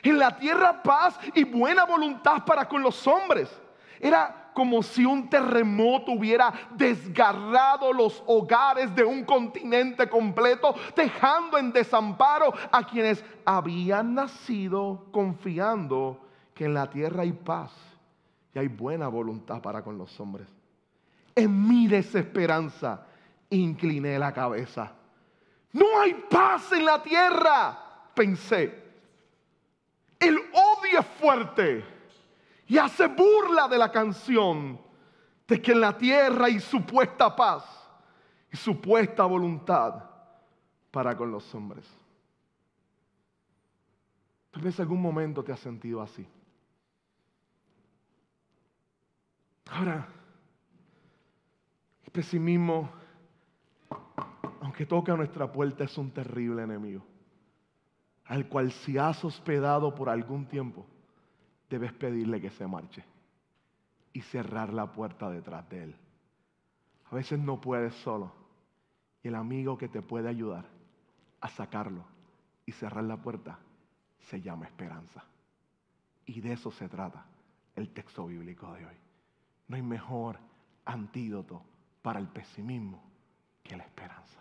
En 0.02 0.19
la 0.19 0.37
tierra 0.37 0.83
paz 0.83 1.19
y 1.35 1.45
buena 1.45 1.85
voluntad 1.85 2.45
para 2.45 2.69
con 2.69 2.83
los 2.83 3.07
hombres. 3.07 3.50
Era 3.99 4.50
como 4.55 4.83
si 4.83 5.05
un 5.05 5.29
terremoto 5.29 6.12
hubiera 6.12 6.52
desgarrado 6.76 7.93
los 7.93 8.23
hogares 8.26 8.95
de 8.95 9.05
un 9.05 9.25
continente 9.25 10.09
completo, 10.09 10.75
dejando 10.97 11.59
en 11.59 11.73
desamparo 11.73 12.52
a 12.71 12.87
quienes 12.87 13.25
habían 13.45 14.14
nacido 14.14 15.07
confiando 15.11 16.30
que 16.61 16.67
en 16.67 16.75
la 16.75 16.90
tierra 16.90 17.23
hay 17.23 17.33
paz 17.33 17.73
y 18.55 18.59
hay 18.59 18.69
buena 18.69 19.09
voluntad 19.09 19.62
para 19.62 19.83
con 19.83 19.97
los 19.97 20.21
hombres. 20.21 20.47
En 21.35 21.67
mi 21.67 21.88
desesperanza 21.88 23.07
incliné 23.49 24.19
la 24.19 24.31
cabeza. 24.31 24.93
No 25.73 25.87
hay 25.99 26.12
paz 26.29 26.71
en 26.73 26.85
la 26.85 27.02
tierra, 27.02 27.79
pensé. 28.12 28.79
El 30.19 30.37
odio 30.37 31.00
es 31.00 31.07
fuerte 31.19 31.83
y 32.67 32.76
hace 32.76 33.07
burla 33.07 33.67
de 33.67 33.79
la 33.79 33.90
canción 33.90 34.79
de 35.49 35.62
que 35.62 35.73
en 35.73 35.81
la 35.81 35.97
tierra 35.97 36.45
hay 36.45 36.61
supuesta 36.61 37.35
paz 37.35 37.64
y 38.52 38.59
supuesta 38.59 39.25
voluntad 39.25 39.95
para 40.90 41.17
con 41.17 41.31
los 41.31 41.55
hombres. 41.55 41.87
Tal 44.50 44.61
vez 44.61 44.79
algún 44.79 45.00
momento 45.00 45.43
te 45.43 45.52
has 45.52 45.61
sentido 45.61 46.02
así. 46.02 46.29
Ahora, 49.71 50.09
el 52.05 52.11
pesimismo, 52.11 52.91
aunque 54.61 54.85
toca 54.85 55.17
nuestra 55.17 55.50
puerta, 55.50 55.85
es 55.85 55.97
un 55.97 56.11
terrible 56.11 56.62
enemigo, 56.65 57.05
al 58.25 58.49
cual 58.49 58.73
si 58.73 58.99
has 58.99 59.25
hospedado 59.25 59.95
por 59.95 60.09
algún 60.09 60.47
tiempo, 60.47 60.85
debes 61.69 61.93
pedirle 61.93 62.41
que 62.41 62.50
se 62.50 62.67
marche 62.67 63.05
y 64.12 64.23
cerrar 64.23 64.73
la 64.73 64.91
puerta 64.91 65.31
detrás 65.31 65.69
de 65.69 65.85
él. 65.85 65.97
A 67.11 67.15
veces 67.15 67.39
no 67.39 67.61
puedes 67.61 67.95
solo 67.95 68.33
y 69.23 69.29
el 69.29 69.37
amigo 69.37 69.79
que 69.79 69.89
te 69.89 70.03
puede 70.03 70.29
ayudar 70.29 70.65
a 71.41 71.49
sacarlo 71.49 72.05
y 72.67 72.73
cerrar 72.73 73.05
la 73.05 73.17
puerta 73.17 73.61
se 74.19 74.41
llama 74.41 74.67
esperanza. 74.67 75.25
Y 76.27 76.41
de 76.41 76.55
eso 76.55 76.73
se 76.73 76.89
trata 76.89 77.25
el 77.77 77.91
texto 77.91 78.27
bíblico 78.27 78.73
de 78.75 78.87
hoy. 78.87 79.10
No 79.71 79.77
hay 79.77 79.83
mejor 79.83 80.37
antídoto 80.85 81.62
para 82.03 82.19
el 82.19 82.27
pesimismo 82.27 83.00
que 83.62 83.77
la 83.77 83.85
esperanza. 83.85 84.40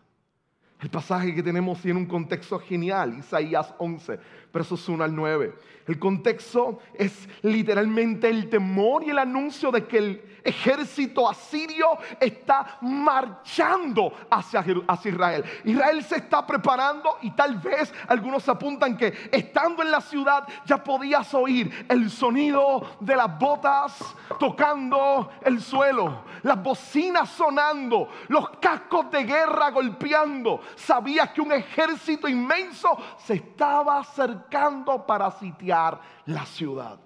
El 0.82 0.90
pasaje 0.90 1.36
que 1.36 1.44
tenemos 1.44 1.82
tiene 1.82 2.00
un 2.00 2.06
contexto 2.06 2.58
genial, 2.58 3.18
Isaías 3.18 3.74
11, 3.80 4.18
versos 4.54 4.88
1 4.88 5.04
al 5.04 5.14
9. 5.14 5.54
El 5.88 6.00
contexto 6.00 6.80
es 6.94 7.28
literalmente 7.42 8.30
el 8.30 8.50
temor 8.50 9.04
y 9.04 9.10
el 9.10 9.18
anuncio 9.18 9.72
de 9.72 9.86
que 9.86 9.98
el 9.98 10.30
ejército 10.44 11.30
asirio 11.30 11.98
está 12.20 12.78
marchando 12.82 14.14
hacia, 14.30 14.64
hacia, 14.88 15.12
Israel. 15.12 15.44
Israel 15.66 16.04
se 16.04 16.18
está 16.18 16.46
preparando 16.46 17.18
y 17.22 17.32
tal 17.32 17.58
vez 17.58 17.94
algunos 18.08 18.48
apuntan 18.48 18.96
que 18.96 19.14
estando 19.32 19.84
en 19.84 19.92
la 19.92 20.02
ciudad 20.02 20.48
ya 20.66 20.84
podías 20.84 21.34
oír 21.34 21.86
el 21.90 22.10
sonido 22.10 22.98
de 23.00 23.16
las 23.16 23.38
botas 23.38 24.16
tocando 24.40 25.32
el 25.42 25.62
suelo, 25.62 26.24
las 26.44 26.62
bocinas 26.62 27.30
sonando, 27.30 28.10
los 28.28 28.50
cascos 28.62 29.12
de 29.12 29.24
guerra 29.24 29.72
golpeando. 29.72 30.62
Sabías 30.76 31.32
que 31.32 31.42
un 31.42 31.52
ejército 31.52 32.28
inmenso 32.28 32.98
se 33.18 33.36
estaba 33.36 34.00
acercando 34.00 35.06
para 35.06 35.32
sitiar 35.32 36.00
la 36.26 36.46
ciudad 36.46 37.00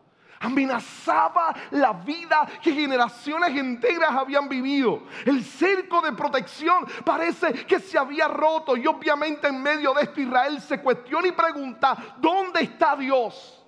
amenazaba 0.43 1.55
la 1.71 1.93
vida 1.93 2.45
que 2.61 2.73
generaciones 2.73 3.57
enteras 3.57 4.11
habían 4.11 4.49
vivido. 4.49 5.03
El 5.25 5.43
cerco 5.43 6.01
de 6.01 6.11
protección 6.11 6.85
parece 7.05 7.53
que 7.65 7.79
se 7.79 7.97
había 7.97 8.27
roto 8.27 8.75
y 8.75 8.85
obviamente 8.85 9.47
en 9.47 9.61
medio 9.61 9.93
de 9.93 10.03
esto 10.03 10.21
Israel 10.21 10.59
se 10.61 10.81
cuestiona 10.81 11.29
y 11.29 11.31
pregunta, 11.31 11.95
¿dónde 12.17 12.61
está 12.61 12.95
Dios? 12.95 13.63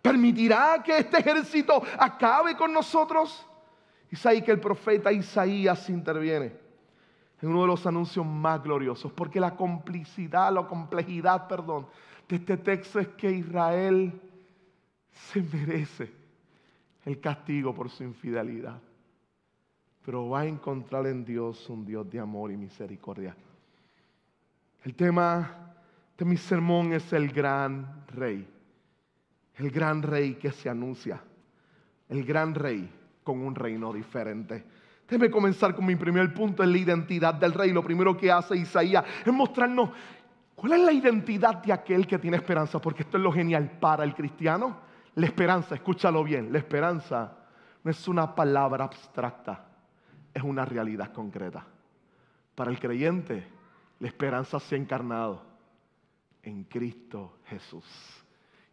¿Permitirá 0.00 0.82
que 0.82 0.98
este 0.98 1.18
ejército 1.18 1.82
acabe 1.98 2.56
con 2.56 2.72
nosotros? 2.72 3.46
Y 4.10 4.42
que 4.42 4.52
el 4.52 4.60
profeta 4.60 5.10
Isaías 5.12 5.88
interviene 5.90 6.63
en 7.44 7.50
uno 7.50 7.60
de 7.60 7.66
los 7.66 7.86
anuncios 7.86 8.24
más 8.24 8.62
gloriosos, 8.62 9.12
porque 9.12 9.38
la 9.38 9.54
complicidad, 9.54 10.50
la 10.50 10.66
complejidad, 10.66 11.46
perdón, 11.46 11.86
de 12.26 12.36
este 12.36 12.56
texto 12.56 12.98
es 12.98 13.08
que 13.08 13.30
Israel 13.30 14.18
se 15.10 15.42
merece 15.42 16.10
el 17.04 17.20
castigo 17.20 17.74
por 17.74 17.90
su 17.90 18.02
infidelidad. 18.02 18.80
Pero 20.06 20.30
va 20.30 20.40
a 20.40 20.46
encontrar 20.46 21.06
en 21.06 21.22
Dios 21.22 21.68
un 21.68 21.84
Dios 21.84 22.08
de 22.10 22.18
amor 22.18 22.50
y 22.50 22.56
misericordia. 22.56 23.36
El 24.82 24.94
tema 24.94 25.74
de 26.16 26.24
mi 26.24 26.38
sermón 26.38 26.94
es 26.94 27.12
el 27.12 27.30
gran 27.30 28.06
rey. 28.08 28.48
El 29.56 29.70
gran 29.70 30.02
rey 30.02 30.36
que 30.36 30.50
se 30.50 30.70
anuncia. 30.70 31.22
El 32.08 32.24
gran 32.24 32.54
rey 32.54 32.90
con 33.22 33.40
un 33.40 33.54
reino 33.54 33.92
diferente. 33.92 34.64
Déjeme 35.08 35.30
comenzar 35.30 35.74
con 35.74 35.84
mi 35.84 35.96
primer 35.96 36.32
punto 36.32 36.62
en 36.62 36.72
la 36.72 36.78
identidad 36.78 37.34
del 37.34 37.52
rey. 37.52 37.72
Lo 37.72 37.82
primero 37.82 38.16
que 38.16 38.32
hace 38.32 38.56
Isaías 38.56 39.04
es 39.24 39.32
mostrarnos 39.32 39.90
cuál 40.54 40.72
es 40.72 40.80
la 40.80 40.92
identidad 40.92 41.62
de 41.62 41.72
aquel 41.72 42.06
que 42.06 42.18
tiene 42.18 42.38
esperanza, 42.38 42.80
porque 42.80 43.02
esto 43.02 43.18
es 43.18 43.22
lo 43.22 43.32
genial 43.32 43.70
para 43.78 44.04
el 44.04 44.14
cristiano. 44.14 44.78
La 45.14 45.26
esperanza, 45.26 45.74
escúchalo 45.74 46.24
bien, 46.24 46.52
la 46.52 46.58
esperanza 46.58 47.36
no 47.82 47.90
es 47.90 48.08
una 48.08 48.34
palabra 48.34 48.84
abstracta, 48.84 49.66
es 50.32 50.42
una 50.42 50.64
realidad 50.64 51.12
concreta. 51.12 51.64
Para 52.54 52.70
el 52.70 52.80
creyente, 52.80 53.46
la 54.00 54.08
esperanza 54.08 54.58
se 54.58 54.74
ha 54.74 54.78
encarnado 54.78 55.42
en 56.42 56.64
Cristo 56.64 57.38
Jesús. 57.46 57.84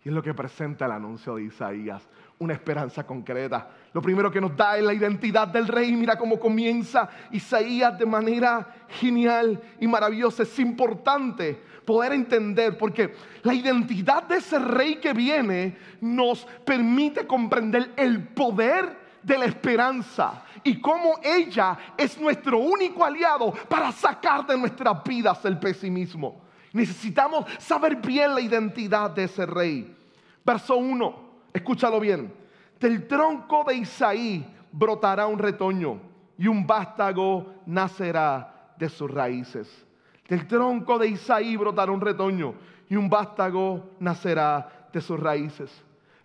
Y 0.04 0.10
es 0.10 0.16
lo 0.16 0.24
que 0.24 0.34
presenta 0.34 0.86
el 0.86 0.94
anuncio 0.94 1.36
de 1.36 1.44
Isaías, 1.44 2.08
una 2.42 2.54
esperanza 2.54 3.06
concreta. 3.06 3.70
Lo 3.94 4.02
primero 4.02 4.32
que 4.32 4.42
nos 4.42 4.58
da 4.58 4.76
es 4.76 4.84
la 4.84 4.96
identidad 4.96 5.48
del 5.48 5.68
rey. 5.68 5.96
Mira 5.96 6.18
cómo 6.18 6.40
comienza 6.40 7.08
Isaías 7.32 7.98
de 8.00 8.06
manera 8.06 8.88
genial 8.90 9.62
y 9.80 9.88
maravillosa. 9.88 10.42
Es 10.42 10.58
importante 10.58 11.62
poder 11.86 12.14
entender 12.14 12.80
porque 12.80 13.14
la 13.44 13.54
identidad 13.54 14.24
de 14.24 14.38
ese 14.38 14.58
rey 14.58 14.96
que 14.96 15.14
viene 15.14 15.78
nos 16.02 16.48
permite 16.66 17.28
comprender 17.28 17.94
el 17.96 18.30
poder 18.30 18.98
de 19.22 19.38
la 19.38 19.46
esperanza 19.46 20.44
y 20.64 20.82
cómo 20.82 21.20
ella 21.24 21.78
es 21.96 22.20
nuestro 22.20 22.58
único 22.58 23.06
aliado 23.06 23.54
para 23.70 23.92
sacar 23.92 24.48
de 24.48 24.58
nuestras 24.58 25.04
vidas 25.04 25.46
el 25.46 25.60
pesimismo. 25.60 26.42
Necesitamos 26.74 27.46
saber 27.60 27.98
bien 27.98 28.34
la 28.34 28.42
identidad 28.42 29.12
de 29.12 29.26
ese 29.26 29.46
rey. 29.46 29.96
Verso 30.44 30.78
1, 30.78 31.16
escúchalo 31.54 32.00
bien. 32.00 32.41
Del 32.82 33.08
tronco 33.08 33.64
de 33.64 33.76
Isaí 33.76 34.44
brotará 34.72 35.28
un 35.28 35.38
retoño 35.38 36.02
y 36.36 36.48
un 36.48 36.66
vástago 36.66 37.62
nacerá 37.68 38.74
de 38.76 38.90
sus 38.90 39.10
raíces. 39.12 39.86
Del 40.28 40.48
tronco 40.48 40.98
de 40.98 41.10
Isaí 41.10 41.56
brotará 41.58 41.92
un 41.92 42.02
retoño 42.02 42.56
y 42.90 42.96
un 42.96 43.08
vástago 43.08 43.92
nacerá 44.00 44.88
de 44.92 45.00
sus 45.00 45.20
raíces. 45.20 45.70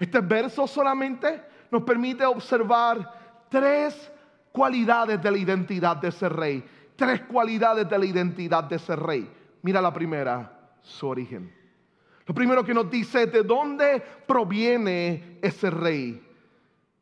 Este 0.00 0.20
verso 0.20 0.66
solamente 0.66 1.42
nos 1.70 1.82
permite 1.82 2.24
observar 2.24 3.46
tres 3.50 4.10
cualidades 4.50 5.20
de 5.22 5.30
la 5.30 5.36
identidad 5.36 5.98
de 5.98 6.08
ese 6.08 6.26
rey. 6.30 6.64
Tres 6.96 7.20
cualidades 7.24 7.86
de 7.86 7.98
la 7.98 8.06
identidad 8.06 8.64
de 8.64 8.76
ese 8.76 8.96
rey. 8.96 9.30
Mira 9.60 9.82
la 9.82 9.92
primera, 9.92 10.70
su 10.80 11.06
origen. 11.06 11.54
Lo 12.24 12.34
primero 12.34 12.64
que 12.64 12.72
nos 12.72 12.90
dice 12.90 13.26
de 13.26 13.42
dónde 13.42 14.02
proviene 14.26 15.38
ese 15.42 15.68
rey. 15.68 16.22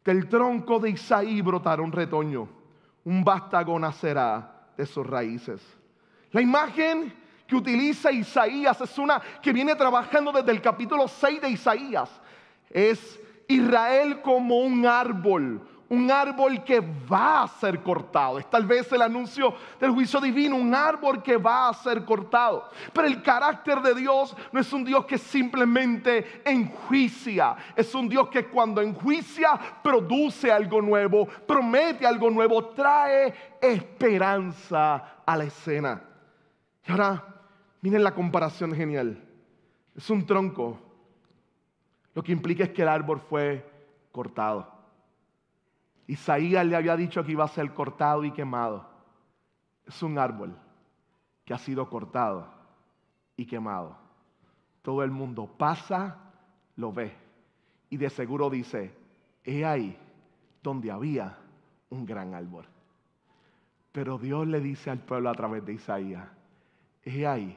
Del 0.05 0.29
tronco 0.29 0.79
de 0.79 0.90
Isaí 0.90 1.40
brotará 1.40 1.83
un 1.83 1.93
retoño, 1.93 2.47
un 3.05 3.25
vástago 3.25 3.79
nacerá 3.79 4.69
de 4.77 4.85
sus 4.85 5.07
raíces. 5.07 5.62
La 6.31 6.43
imagen 6.43 7.14
que 7.47 7.57
utiliza 7.57 8.12
Isaías 8.12 8.81
es 8.81 8.99
una 8.99 9.21
que 9.40 9.53
viene 9.53 9.75
trabajando 9.75 10.33
desde 10.33 10.53
el 10.53 10.61
capítulo 10.61 11.09
6 11.09 11.40
de 11.40 11.51
Isaías. 11.51 12.11
Es 12.69 13.19
Israel 13.49 14.21
como 14.21 14.59
un 14.59 14.85
árbol, 14.85 15.67
un 15.88 16.11
árbol 16.11 16.64
que 16.64 16.81
va 16.81 17.42
a 17.42 17.49
ser 17.49 17.83
cortado. 17.83 18.38
Es 18.38 18.49
tal 18.49 18.64
vez 18.66 18.90
el 18.92 19.03
anuncio 19.03 19.55
del 19.79 19.90
juicio 19.90 20.20
divino, 20.20 20.57
un 20.57 20.75
árbol 20.75 21.23
que 21.23 21.37
va 21.37 21.68
a 21.68 21.75
ser 21.75 22.05
cortado. 22.05 22.70
Pero 22.92 23.07
el 23.07 23.23
carácter 23.23 23.81
de 23.81 23.94
Dios 23.94 24.37
no 24.53 24.61
es 24.61 24.73
un 24.73 24.85
Dios 24.85 25.05
que 25.05 25.18
simplemente 25.18 26.42
enjuicia, 26.44 27.57
es 27.77 27.94
un 27.94 28.09
Dios 28.09 28.29
que 28.29 28.47
cuando 28.47 28.81
enjuicia 28.81 29.59
produce 29.83 30.51
algo 30.51 30.81
nuevo, 30.81 31.27
promete 31.27 32.07
algo 32.07 32.31
nuevo, 32.31 32.66
trae 32.66 33.35
esperanza 33.61 35.20
a 35.25 35.37
la 35.37 35.44
escena. 35.44 36.03
Y 36.87 36.92
ahora, 36.92 37.25
miren 37.81 38.05
la 38.05 38.14
comparación 38.14 38.75
genial. 38.75 39.23
Es 39.97 40.11
un 40.11 40.27
tronco. 40.27 40.79
Lo 42.14 42.23
que 42.23 42.33
implica 42.33 42.64
es 42.64 42.70
que 42.70 42.83
el 42.83 42.88
árbol 42.88 43.20
fue 43.20 43.64
cortado. 44.12 44.74
Isaías 46.07 46.67
le 46.67 46.77
había 46.77 46.97
dicho 46.97 47.25
que 47.25 47.33
iba 47.33 47.45
a 47.45 47.49
ser 47.49 47.73
cortado 47.73 48.25
y 48.25 48.31
quemado. 48.31 48.88
Es 49.87 50.03
un 50.03 50.19
árbol 50.19 50.57
que 51.45 51.55
ha 51.55 51.59
sido 51.59 51.88
cortado 51.88 52.49
y 53.37 53.47
quemado. 53.47 53.97
Todo 54.83 55.03
el 55.03 55.11
mundo 55.11 55.47
pasa, 55.47 56.33
lo 56.77 56.93
ve 56.93 57.25
y 57.95 57.97
de 57.97 58.11
seguro 58.11 58.51
dice, 58.51 58.93
he 59.45 59.64
ahí 59.64 59.97
donde 60.62 60.90
había 60.90 61.38
un 61.90 62.05
gran 62.05 62.35
árbol. 62.35 62.67
Pero 63.93 64.19
Dios 64.19 64.49
le 64.49 64.61
dice 64.61 64.90
al 64.90 64.99
pueblo 64.99 65.31
a 65.31 65.35
través 65.35 65.64
de 65.64 65.75
Isaías, 65.75 66.27
he 67.05 67.25
ahí 67.25 67.57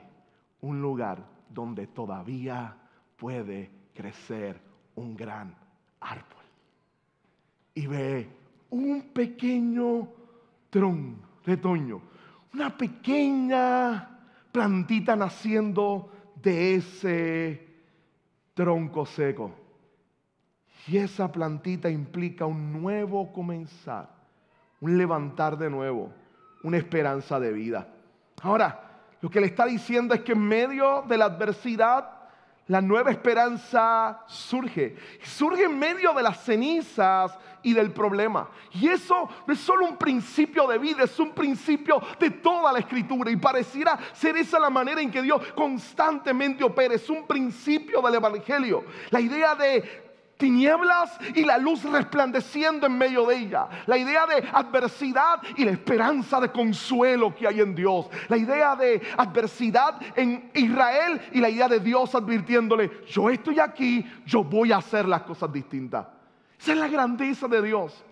un 0.62 0.80
lugar 0.80 1.26
donde 1.50 1.88
todavía 1.88 2.78
puede 3.16 3.72
crecer 3.96 4.62
un 4.94 5.16
gran 5.16 5.56
árbol. 6.02 6.46
Y 7.78 7.86
ve 7.86 8.28
un 8.72 9.12
pequeño 9.14 10.08
tron, 10.72 11.22
retoño, 11.46 12.02
una 12.56 12.76
pequeña 12.76 14.18
plantita 14.52 15.16
naciendo 15.16 16.12
de 16.42 16.74
ese 16.74 17.68
tronco 18.56 19.06
seco. 19.06 19.52
Y 20.88 20.98
esa 20.98 21.32
plantita 21.32 21.88
implica 21.88 22.48
un 22.48 22.82
nuevo 22.82 23.32
comenzar, 23.32 24.10
un 24.82 24.98
levantar 24.98 25.56
de 25.56 25.70
nuevo, 25.70 26.12
una 26.64 26.78
esperanza 26.78 27.40
de 27.40 27.54
vida. 27.54 27.94
Ahora, 28.42 29.04
lo 29.22 29.30
que 29.30 29.40
le 29.40 29.46
está 29.46 29.68
diciendo 29.68 30.16
es 30.16 30.22
que 30.22 30.32
en 30.32 30.42
medio 30.42 31.04
de 31.04 31.16
la 31.20 31.26
adversidad, 31.26 32.18
la 32.68 32.82
nueva 32.82 33.12
esperanza 33.12 34.24
surge. 34.28 34.96
Surge 35.22 35.64
en 35.64 35.80
medio 35.80 36.14
de 36.14 36.24
las 36.24 36.44
cenizas 36.44 37.38
y 37.64 37.74
del 37.74 37.92
problema. 37.92 38.50
Y 38.74 38.88
eso 38.88 39.30
no 39.46 39.54
es 39.54 39.60
solo 39.60 39.86
un 39.86 39.98
principio 39.98 40.68
de 40.68 40.78
vida, 40.78 41.04
es 41.04 41.20
un 41.20 41.32
principio 41.32 42.02
de 42.20 42.30
toda 42.32 42.72
la 42.72 42.80
escritura. 42.80 43.32
Y 43.32 43.36
pareciera 43.36 43.98
ser 44.14 44.38
esa 44.38 44.60
la 44.60 44.70
manera 44.70 45.02
en 45.02 45.12
que 45.12 45.22
Dios 45.22 45.42
constantemente 45.56 46.64
opera. 46.64 46.94
Es 46.94 47.10
un 47.10 47.26
principio 47.26 48.02
del 48.02 48.16
Evangelio. 48.16 48.86
La 49.10 49.20
idea 49.20 49.56
de 49.56 50.08
Tinieblas 50.38 51.18
y 51.34 51.44
la 51.44 51.58
luz 51.58 51.84
resplandeciendo 51.84 52.86
en 52.86 52.98
medio 52.98 53.26
de 53.26 53.38
ella. 53.38 53.68
La 53.88 53.98
idea 53.98 54.26
de 54.28 54.48
adversidad 54.54 55.42
y 55.56 55.66
la 55.66 55.72
esperanza 55.72 56.40
de 56.40 56.52
consuelo 56.52 57.36
que 57.36 57.48
hay 57.48 57.60
en 57.60 57.74
Dios. 57.74 58.08
La 58.30 58.38
idea 58.38 58.76
de 58.76 59.02
adversidad 59.18 60.00
en 60.16 60.52
Israel 60.54 61.20
y 61.34 61.40
la 61.40 61.50
idea 61.50 61.68
de 61.68 61.80
Dios 61.80 62.14
advirtiéndole, 62.14 63.04
yo 63.08 63.30
estoy 63.30 63.60
aquí, 63.60 64.06
yo 64.26 64.44
voy 64.44 64.72
a 64.72 64.78
hacer 64.78 65.08
las 65.08 65.24
cosas 65.24 65.52
distintas. 65.52 66.17
Esa 66.60 66.74
es 66.74 66.78
la 66.78 66.88
grandeza 66.88 67.48
de 67.48 67.62
Dios. 67.62 68.04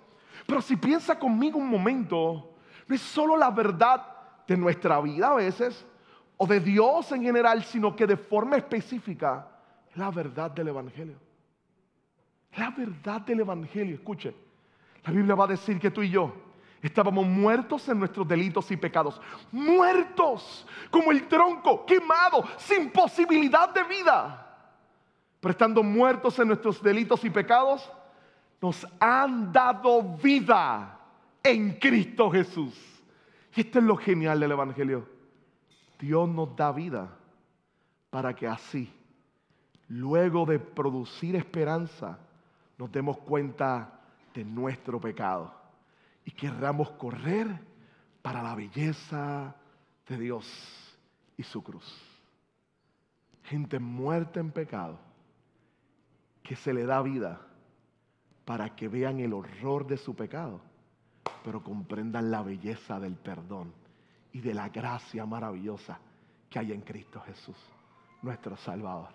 Pero 0.45 0.61
si 0.61 0.75
piensa 0.75 1.17
conmigo 1.17 1.57
un 1.57 1.67
momento, 1.67 2.53
no 2.87 2.95
es 2.95 3.01
solo 3.01 3.35
la 3.35 3.49
verdad 3.49 4.05
de 4.47 4.57
nuestra 4.57 5.01
vida 5.01 5.31
a 5.31 5.35
veces, 5.35 5.85
o 6.37 6.45
de 6.45 6.59
Dios 6.59 7.11
en 7.11 7.23
general, 7.23 7.63
sino 7.63 7.95
que 7.95 8.05
de 8.05 8.17
forma 8.17 8.57
específica, 8.57 9.47
la 9.95 10.11
verdad 10.11 10.51
del 10.51 10.67
Evangelio. 10.67 11.17
La 12.57 12.69
verdad 12.69 13.21
del 13.21 13.39
Evangelio, 13.41 13.95
escuche, 13.95 14.33
la 15.03 15.11
Biblia 15.11 15.35
va 15.35 15.45
a 15.45 15.47
decir 15.47 15.79
que 15.79 15.91
tú 15.91 16.01
y 16.01 16.09
yo 16.09 16.33
estábamos 16.81 17.25
muertos 17.25 17.87
en 17.89 17.97
nuestros 17.97 18.27
delitos 18.27 18.69
y 18.69 18.77
pecados, 18.77 19.19
muertos 19.51 20.67
como 20.91 21.11
el 21.11 21.27
tronco, 21.27 21.85
quemado, 21.85 22.43
sin 22.57 22.91
posibilidad 22.91 23.73
de 23.73 23.83
vida. 23.83 24.41
Pero 25.39 25.51
estando 25.51 25.81
muertos 25.81 26.37
en 26.39 26.47
nuestros 26.47 26.81
delitos 26.81 27.23
y 27.23 27.29
pecados, 27.29 27.91
nos 28.61 28.87
han 28.99 29.51
dado 29.51 30.01
vida 30.17 30.99
en 31.43 31.73
Cristo 31.73 32.31
Jesús. 32.31 32.73
Y 33.55 33.61
esto 33.61 33.79
es 33.79 33.85
lo 33.85 33.95
genial 33.95 34.39
del 34.39 34.51
Evangelio. 34.51 35.07
Dios 35.99 36.27
nos 36.27 36.55
da 36.55 36.71
vida 36.71 37.09
para 38.09 38.33
que 38.35 38.47
así, 38.47 38.91
luego 39.87 40.45
de 40.45 40.59
producir 40.59 41.35
esperanza, 41.35 42.19
nos 42.77 42.91
demos 42.91 43.17
cuenta 43.19 44.01
de 44.33 44.43
nuestro 44.43 44.99
pecado 44.99 45.53
y 46.25 46.31
querramos 46.31 46.91
correr 46.91 47.47
para 48.21 48.41
la 48.41 48.55
belleza 48.55 49.55
de 50.07 50.17
Dios 50.17 50.95
y 51.37 51.43
su 51.43 51.63
cruz. 51.63 52.01
Gente 53.43 53.79
muerta 53.79 54.39
en 54.39 54.51
pecado 54.51 54.99
que 56.41 56.55
se 56.55 56.73
le 56.73 56.85
da 56.85 57.01
vida 57.01 57.39
para 58.45 58.75
que 58.75 58.87
vean 58.87 59.19
el 59.19 59.33
horror 59.33 59.87
de 59.87 59.97
su 59.97 60.15
pecado, 60.15 60.61
pero 61.43 61.63
comprendan 61.63 62.29
la 62.31 62.43
belleza 62.43 62.99
del 62.99 63.15
perdón 63.15 63.73
y 64.31 64.39
de 64.41 64.53
la 64.53 64.69
gracia 64.69 65.25
maravillosa 65.25 65.99
que 66.49 66.59
hay 66.59 66.71
en 66.71 66.81
Cristo 66.81 67.21
Jesús, 67.25 67.57
nuestro 68.21 68.55
Salvador. 68.55 69.09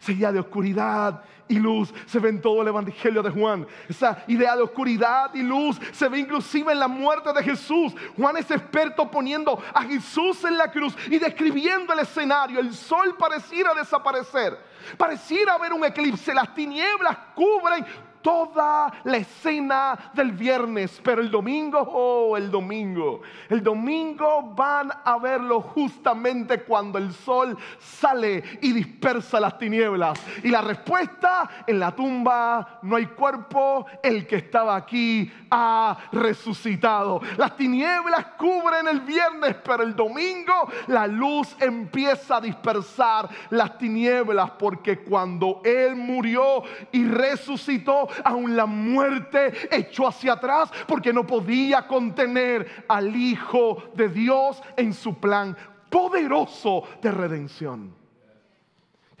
Esa 0.00 0.12
idea 0.12 0.32
de 0.32 0.38
oscuridad 0.38 1.24
y 1.48 1.58
luz 1.58 1.92
se 2.06 2.20
ve 2.20 2.28
en 2.28 2.40
todo 2.40 2.62
el 2.62 2.68
Evangelio 2.68 3.20
de 3.20 3.30
Juan. 3.30 3.66
Esa 3.88 4.22
idea 4.28 4.54
de 4.54 4.62
oscuridad 4.62 5.34
y 5.34 5.42
luz 5.42 5.80
se 5.92 6.08
ve 6.08 6.20
inclusive 6.20 6.72
en 6.72 6.78
la 6.78 6.86
muerte 6.86 7.32
de 7.32 7.42
Jesús. 7.42 7.92
Juan 8.16 8.36
es 8.36 8.48
experto 8.50 9.10
poniendo 9.10 9.60
a 9.74 9.82
Jesús 9.82 10.44
en 10.44 10.56
la 10.56 10.70
cruz 10.70 10.96
y 11.10 11.18
describiendo 11.18 11.92
el 11.92 11.98
escenario. 12.00 12.60
El 12.60 12.72
sol 12.74 13.16
pareciera 13.18 13.74
desaparecer. 13.74 14.56
Pareciera 14.96 15.54
haber 15.54 15.72
un 15.72 15.84
eclipse. 15.84 16.32
Las 16.32 16.54
tinieblas 16.54 17.18
cubren 17.34 17.84
toda 18.22 18.92
la 19.04 19.16
escena 19.16 20.10
del 20.12 20.32
viernes, 20.32 21.00
pero 21.02 21.20
el 21.20 21.30
domingo, 21.30 21.78
oh, 21.80 22.36
el 22.36 22.50
domingo, 22.50 23.22
el 23.48 23.62
domingo 23.62 24.42
van 24.54 24.90
a 25.04 25.18
verlo 25.18 25.60
justamente 25.60 26.62
cuando 26.62 26.98
el 26.98 27.12
sol 27.12 27.56
sale 27.78 28.42
y 28.62 28.72
dispersa 28.72 29.40
las 29.40 29.58
tinieblas. 29.58 30.20
Y 30.42 30.48
la 30.48 30.60
respuesta, 30.60 31.48
en 31.66 31.78
la 31.78 31.94
tumba 31.94 32.78
no 32.82 32.96
hay 32.96 33.06
cuerpo, 33.06 33.86
el 34.02 34.26
que 34.26 34.36
estaba 34.36 34.76
aquí 34.76 35.30
ha 35.50 35.96
resucitado. 36.12 37.20
Las 37.36 37.56
tinieblas 37.56 38.26
cubren 38.38 38.88
el 38.88 39.00
viernes, 39.00 39.56
pero 39.64 39.82
el 39.82 39.94
domingo 39.94 40.70
la 40.86 41.06
luz 41.06 41.56
empieza 41.60 42.36
a 42.36 42.40
dispersar 42.40 43.28
las 43.50 43.78
tinieblas, 43.78 44.50
porque 44.52 44.98
cuando 45.00 45.60
Él 45.64 45.96
murió 45.96 46.62
y 46.92 47.04
resucitó, 47.04 48.07
aún 48.24 48.56
la 48.56 48.66
muerte 48.66 49.52
echó 49.70 50.08
hacia 50.08 50.34
atrás 50.34 50.70
porque 50.86 51.12
no 51.12 51.26
podía 51.26 51.86
contener 51.86 52.84
al 52.88 53.14
Hijo 53.14 53.82
de 53.94 54.08
Dios 54.08 54.62
en 54.76 54.92
su 54.92 55.18
plan 55.18 55.56
poderoso 55.90 56.84
de 57.02 57.10
redención. 57.10 57.94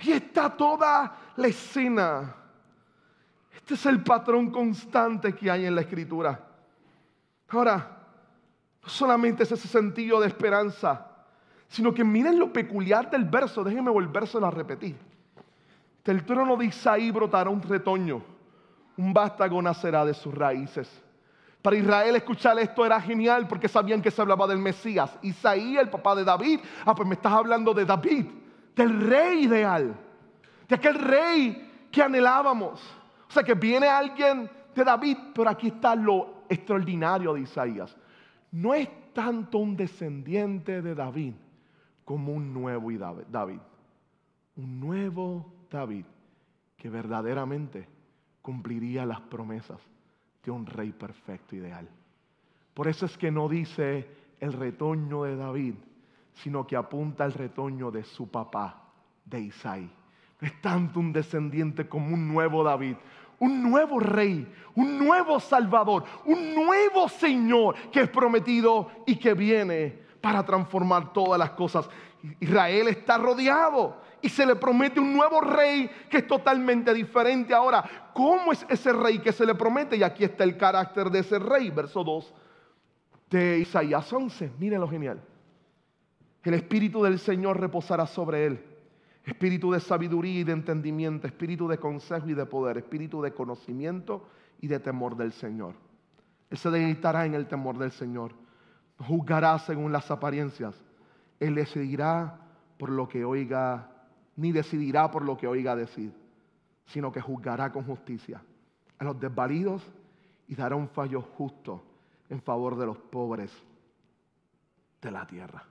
Y 0.00 0.12
está 0.12 0.50
toda 0.50 1.16
la 1.36 1.46
escena. 1.48 2.34
Este 3.54 3.74
es 3.74 3.86
el 3.86 4.02
patrón 4.02 4.50
constante 4.50 5.34
que 5.34 5.50
hay 5.50 5.66
en 5.66 5.74
la 5.74 5.80
escritura. 5.80 6.40
Ahora, 7.48 7.98
no 8.82 8.88
solamente 8.88 9.42
es 9.42 9.52
ese 9.52 9.68
sentido 9.68 10.20
de 10.20 10.28
esperanza, 10.28 11.06
sino 11.68 11.92
que 11.92 12.04
miren 12.04 12.38
lo 12.38 12.52
peculiar 12.52 13.10
del 13.10 13.24
verso. 13.24 13.64
Déjenme 13.64 13.90
volvérselo 13.90 14.46
a 14.46 14.50
repetir. 14.50 14.96
Del 16.04 16.24
trono 16.24 16.56
de 16.56 16.66
Isaí 16.66 17.10
brotará 17.10 17.50
un 17.50 17.60
retoño 17.60 18.37
un 18.98 19.14
vástago 19.14 19.62
nacerá 19.62 20.04
de 20.04 20.12
sus 20.12 20.34
raíces. 20.34 20.90
Para 21.62 21.76
Israel 21.76 22.16
escuchar 22.16 22.58
esto 22.58 22.84
era 22.84 23.00
genial 23.00 23.46
porque 23.48 23.68
sabían 23.68 24.02
que 24.02 24.10
se 24.10 24.20
hablaba 24.20 24.46
del 24.46 24.58
Mesías. 24.58 25.16
Isaías, 25.22 25.84
el 25.84 25.88
papá 25.88 26.14
de 26.16 26.24
David. 26.24 26.60
Ah, 26.84 26.94
pues 26.94 27.08
me 27.08 27.14
estás 27.14 27.32
hablando 27.32 27.72
de 27.72 27.84
David, 27.84 28.26
del 28.74 29.00
rey 29.00 29.44
ideal, 29.44 29.96
de 30.68 30.74
aquel 30.74 30.94
rey 30.96 31.88
que 31.90 32.02
anhelábamos. 32.02 32.80
O 33.28 33.32
sea 33.32 33.42
que 33.42 33.54
viene 33.54 33.86
alguien 33.86 34.50
de 34.74 34.84
David, 34.84 35.16
pero 35.34 35.50
aquí 35.50 35.68
está 35.68 35.94
lo 35.94 36.42
extraordinario 36.48 37.34
de 37.34 37.40
Isaías. 37.40 37.96
No 38.50 38.74
es 38.74 38.88
tanto 39.12 39.58
un 39.58 39.76
descendiente 39.76 40.82
de 40.82 40.94
David 40.94 41.34
como 42.04 42.32
un 42.32 42.52
nuevo 42.52 42.90
David. 43.30 43.60
Un 44.56 44.80
nuevo 44.80 45.46
David 45.70 46.04
que 46.76 46.88
verdaderamente 46.88 47.97
cumpliría 48.48 49.04
las 49.04 49.20
promesas 49.20 49.78
de 50.42 50.50
un 50.50 50.64
rey 50.64 50.90
perfecto 50.92 51.54
ideal. 51.54 51.86
Por 52.72 52.88
eso 52.88 53.04
es 53.04 53.18
que 53.18 53.30
no 53.30 53.46
dice 53.46 54.08
el 54.40 54.54
retoño 54.54 55.24
de 55.24 55.36
David, 55.36 55.74
sino 56.32 56.66
que 56.66 56.74
apunta 56.74 57.24
al 57.24 57.34
retoño 57.34 57.90
de 57.90 58.04
su 58.04 58.30
papá, 58.30 58.84
de 59.26 59.40
Isaí. 59.42 59.90
No 60.40 60.48
es 60.48 60.58
tanto 60.62 60.98
un 60.98 61.12
descendiente 61.12 61.90
como 61.90 62.14
un 62.14 62.26
nuevo 62.26 62.64
David, 62.64 62.96
un 63.38 63.70
nuevo 63.70 64.00
rey, 64.00 64.50
un 64.76 64.98
nuevo 64.98 65.38
salvador, 65.40 66.04
un 66.24 66.54
nuevo 66.54 67.06
Señor 67.06 67.74
que 67.92 68.00
es 68.00 68.08
prometido 68.08 68.90
y 69.04 69.16
que 69.16 69.34
viene 69.34 69.94
para 70.22 70.42
transformar 70.42 71.12
todas 71.12 71.38
las 71.38 71.50
cosas. 71.50 71.90
Israel 72.40 72.88
está 72.88 73.18
rodeado 73.18 74.00
y 74.20 74.28
se 74.28 74.44
le 74.44 74.56
promete 74.56 75.00
un 75.00 75.14
nuevo 75.14 75.40
rey 75.40 75.90
que 76.10 76.18
es 76.18 76.26
totalmente 76.26 76.92
diferente. 76.92 77.54
Ahora, 77.54 78.10
¿cómo 78.12 78.52
es 78.52 78.66
ese 78.68 78.92
rey 78.92 79.18
que 79.18 79.32
se 79.32 79.46
le 79.46 79.54
promete? 79.54 79.96
Y 79.96 80.02
aquí 80.02 80.24
está 80.24 80.44
el 80.44 80.56
carácter 80.56 81.10
de 81.10 81.20
ese 81.20 81.38
rey, 81.38 81.70
verso 81.70 82.02
2 82.02 82.34
de 83.30 83.58
Isaías 83.58 84.12
11. 84.12 84.52
Miren 84.58 84.80
lo 84.80 84.88
genial. 84.88 85.20
El 86.42 86.54
Espíritu 86.54 87.02
del 87.02 87.18
Señor 87.18 87.60
reposará 87.60 88.06
sobre 88.06 88.46
él. 88.46 88.64
Espíritu 89.24 89.72
de 89.72 89.80
sabiduría 89.80 90.40
y 90.40 90.44
de 90.44 90.52
entendimiento, 90.52 91.26
espíritu 91.26 91.68
de 91.68 91.76
consejo 91.76 92.28
y 92.30 92.34
de 92.34 92.46
poder, 92.46 92.78
espíritu 92.78 93.20
de 93.20 93.34
conocimiento 93.34 94.26
y 94.60 94.68
de 94.68 94.80
temor 94.80 95.16
del 95.16 95.32
Señor. 95.32 95.74
Él 96.48 96.56
se 96.56 96.70
deleitará 96.70 97.26
en 97.26 97.34
el 97.34 97.46
temor 97.46 97.76
del 97.76 97.92
Señor. 97.92 98.32
Juzgará 98.98 99.58
según 99.58 99.92
las 99.92 100.10
apariencias. 100.10 100.74
Él 101.38 101.54
decidirá 101.54 102.40
por 102.78 102.88
lo 102.88 103.06
que 103.06 103.24
oiga 103.24 103.90
ni 104.38 104.52
decidirá 104.52 105.10
por 105.10 105.24
lo 105.24 105.36
que 105.36 105.48
oiga 105.48 105.74
decir, 105.74 106.12
sino 106.86 107.10
que 107.10 107.20
juzgará 107.20 107.72
con 107.72 107.84
justicia 107.84 108.40
a 108.96 109.04
los 109.04 109.18
desvalidos 109.18 109.82
y 110.46 110.54
dará 110.54 110.76
un 110.76 110.88
fallo 110.88 111.20
justo 111.20 111.82
en 112.28 112.40
favor 112.40 112.78
de 112.78 112.86
los 112.86 112.96
pobres 112.98 113.52
de 115.02 115.10
la 115.10 115.26
tierra. 115.26 115.64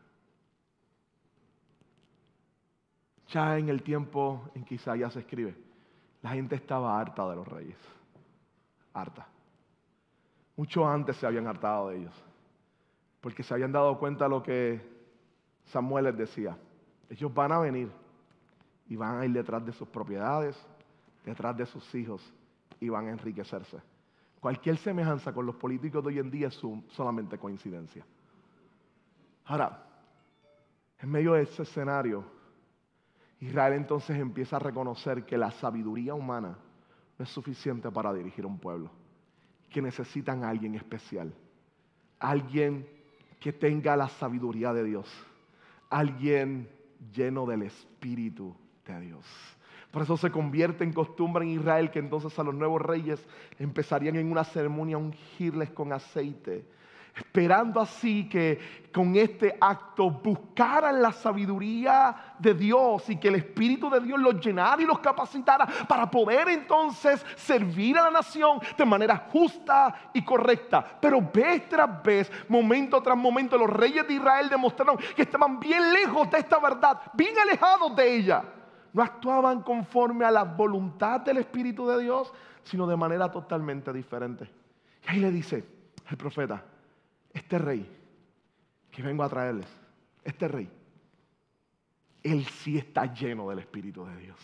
Ya 3.29 3.57
en 3.57 3.69
el 3.69 3.81
tiempo 3.83 4.49
en 4.53 4.65
que 4.65 4.75
Isaías 4.75 5.15
escribe, 5.15 5.55
la 6.21 6.31
gente 6.31 6.55
estaba 6.55 6.99
harta 6.99 7.27
de 7.29 7.35
los 7.37 7.47
reyes. 7.47 7.77
Harta. 8.93 9.27
Mucho 10.57 10.85
antes 10.85 11.15
se 11.15 11.25
habían 11.25 11.47
hartado 11.47 11.89
de 11.89 11.99
ellos. 11.99 12.23
Porque 13.21 13.43
se 13.43 13.53
habían 13.53 13.71
dado 13.71 13.97
cuenta 13.97 14.25
de 14.25 14.29
lo 14.29 14.43
que 14.43 14.81
Samuel 15.65 16.05
les 16.05 16.17
decía. 16.17 16.57
Ellos 17.09 17.33
van 17.33 17.53
a 17.53 17.59
venir 17.59 17.89
y 18.89 18.95
van 18.95 19.19
a 19.19 19.25
ir 19.25 19.33
detrás 19.33 19.65
de 19.65 19.73
sus 19.73 19.87
propiedades, 19.87 20.55
detrás 21.25 21.55
de 21.57 21.65
sus 21.65 21.95
hijos 21.95 22.21
y 22.79 22.89
van 22.89 23.07
a 23.07 23.11
enriquecerse. 23.11 23.77
Cualquier 24.39 24.77
semejanza 24.77 25.33
con 25.33 25.45
los 25.45 25.55
políticos 25.55 26.03
de 26.03 26.09
hoy 26.09 26.19
en 26.19 26.31
día 26.31 26.47
es 26.47 26.61
solamente 26.89 27.37
coincidencia. 27.37 28.05
Ahora, 29.45 29.83
en 30.99 31.09
medio 31.09 31.33
de 31.33 31.43
ese 31.43 31.63
escenario, 31.63 32.23
Israel 33.39 33.73
entonces 33.73 34.17
empieza 34.17 34.55
a 34.55 34.59
reconocer 34.59 35.25
que 35.25 35.37
la 35.37 35.51
sabiduría 35.51 36.13
humana 36.13 36.57
no 37.17 37.23
es 37.23 37.29
suficiente 37.29 37.89
para 37.91 38.13
dirigir 38.13 38.45
un 38.45 38.59
pueblo. 38.59 38.91
Que 39.69 39.81
necesitan 39.81 40.43
a 40.43 40.49
alguien 40.49 40.75
especial. 40.75 41.33
Alguien 42.19 42.87
que 43.39 43.53
tenga 43.53 43.95
la 43.95 44.09
sabiduría 44.09 44.73
de 44.73 44.83
Dios. 44.83 45.07
Alguien 45.89 46.69
lleno 47.13 47.45
del 47.45 47.63
Espíritu 47.63 48.55
de 48.93 49.01
Dios. 49.07 49.25
Por 49.91 50.01
eso 50.01 50.17
se 50.17 50.31
convierte 50.31 50.83
en 50.83 50.93
costumbre 50.93 51.45
en 51.45 51.51
Israel 51.51 51.91
que 51.91 51.99
entonces 51.99 52.37
a 52.37 52.43
los 52.43 52.53
nuevos 52.53 52.81
reyes 52.81 53.25
empezarían 53.57 54.15
en 54.17 54.31
una 54.31 54.43
ceremonia 54.43 54.97
a 54.97 54.99
ungirles 54.99 55.69
con 55.71 55.93
aceite 55.93 56.65
esperando 57.17 57.79
así 57.79 58.27
que 58.29 58.87
con 58.93 59.15
este 59.15 59.57
acto 59.59 60.09
buscaran 60.09 61.01
la 61.01 61.11
sabiduría 61.11 62.35
de 62.39 62.53
Dios 62.53 63.09
y 63.09 63.17
que 63.17 63.27
el 63.27 63.35
Espíritu 63.35 63.89
de 63.89 63.99
Dios 63.99 64.19
los 64.19 64.43
llenara 64.43 64.81
y 64.81 64.85
los 64.85 64.99
capacitara 64.99 65.67
para 65.87 66.09
poder 66.09 66.49
entonces 66.49 67.25
servir 67.35 67.97
a 67.97 68.03
la 68.03 68.11
nación 68.11 68.59
de 68.77 68.85
manera 68.85 69.27
justa 69.31 70.11
y 70.13 70.23
correcta. 70.23 70.85
Pero 70.99 71.21
vez 71.21 71.67
tras 71.69 72.03
vez, 72.03 72.31
momento 72.47 73.01
tras 73.01 73.17
momento, 73.17 73.57
los 73.57 73.69
reyes 73.69 74.07
de 74.07 74.15
Israel 74.15 74.49
demostraron 74.49 74.97
que 75.15 75.23
estaban 75.23 75.59
bien 75.59 75.93
lejos 75.93 76.29
de 76.31 76.39
esta 76.39 76.59
verdad, 76.59 77.01
bien 77.13 77.37
alejados 77.37 77.95
de 77.95 78.15
ella. 78.15 78.43
No 78.97 79.03
actuaban 79.03 79.61
conforme 79.61 80.25
a 80.25 80.31
la 80.31 80.43
voluntad 80.43 81.21
del 81.21 81.37
Espíritu 81.37 81.87
de 81.87 82.01
Dios, 82.01 82.33
sino 82.63 82.87
de 82.87 82.97
manera 82.97 83.29
totalmente 83.29 83.93
diferente. 83.93 84.49
Y 85.05 85.11
ahí 85.11 85.19
le 85.19 85.29
dice 85.29 85.63
el 86.09 86.17
profeta, 86.17 86.65
este 87.31 87.59
rey 87.59 87.87
que 88.89 89.03
vengo 89.03 89.21
a 89.21 89.29
traerles, 89.29 89.67
este 90.23 90.47
rey, 90.47 90.67
él 92.23 92.43
sí 92.47 92.79
está 92.79 93.13
lleno 93.13 93.47
del 93.47 93.59
Espíritu 93.59 94.03
de 94.03 94.17
Dios. 94.17 94.39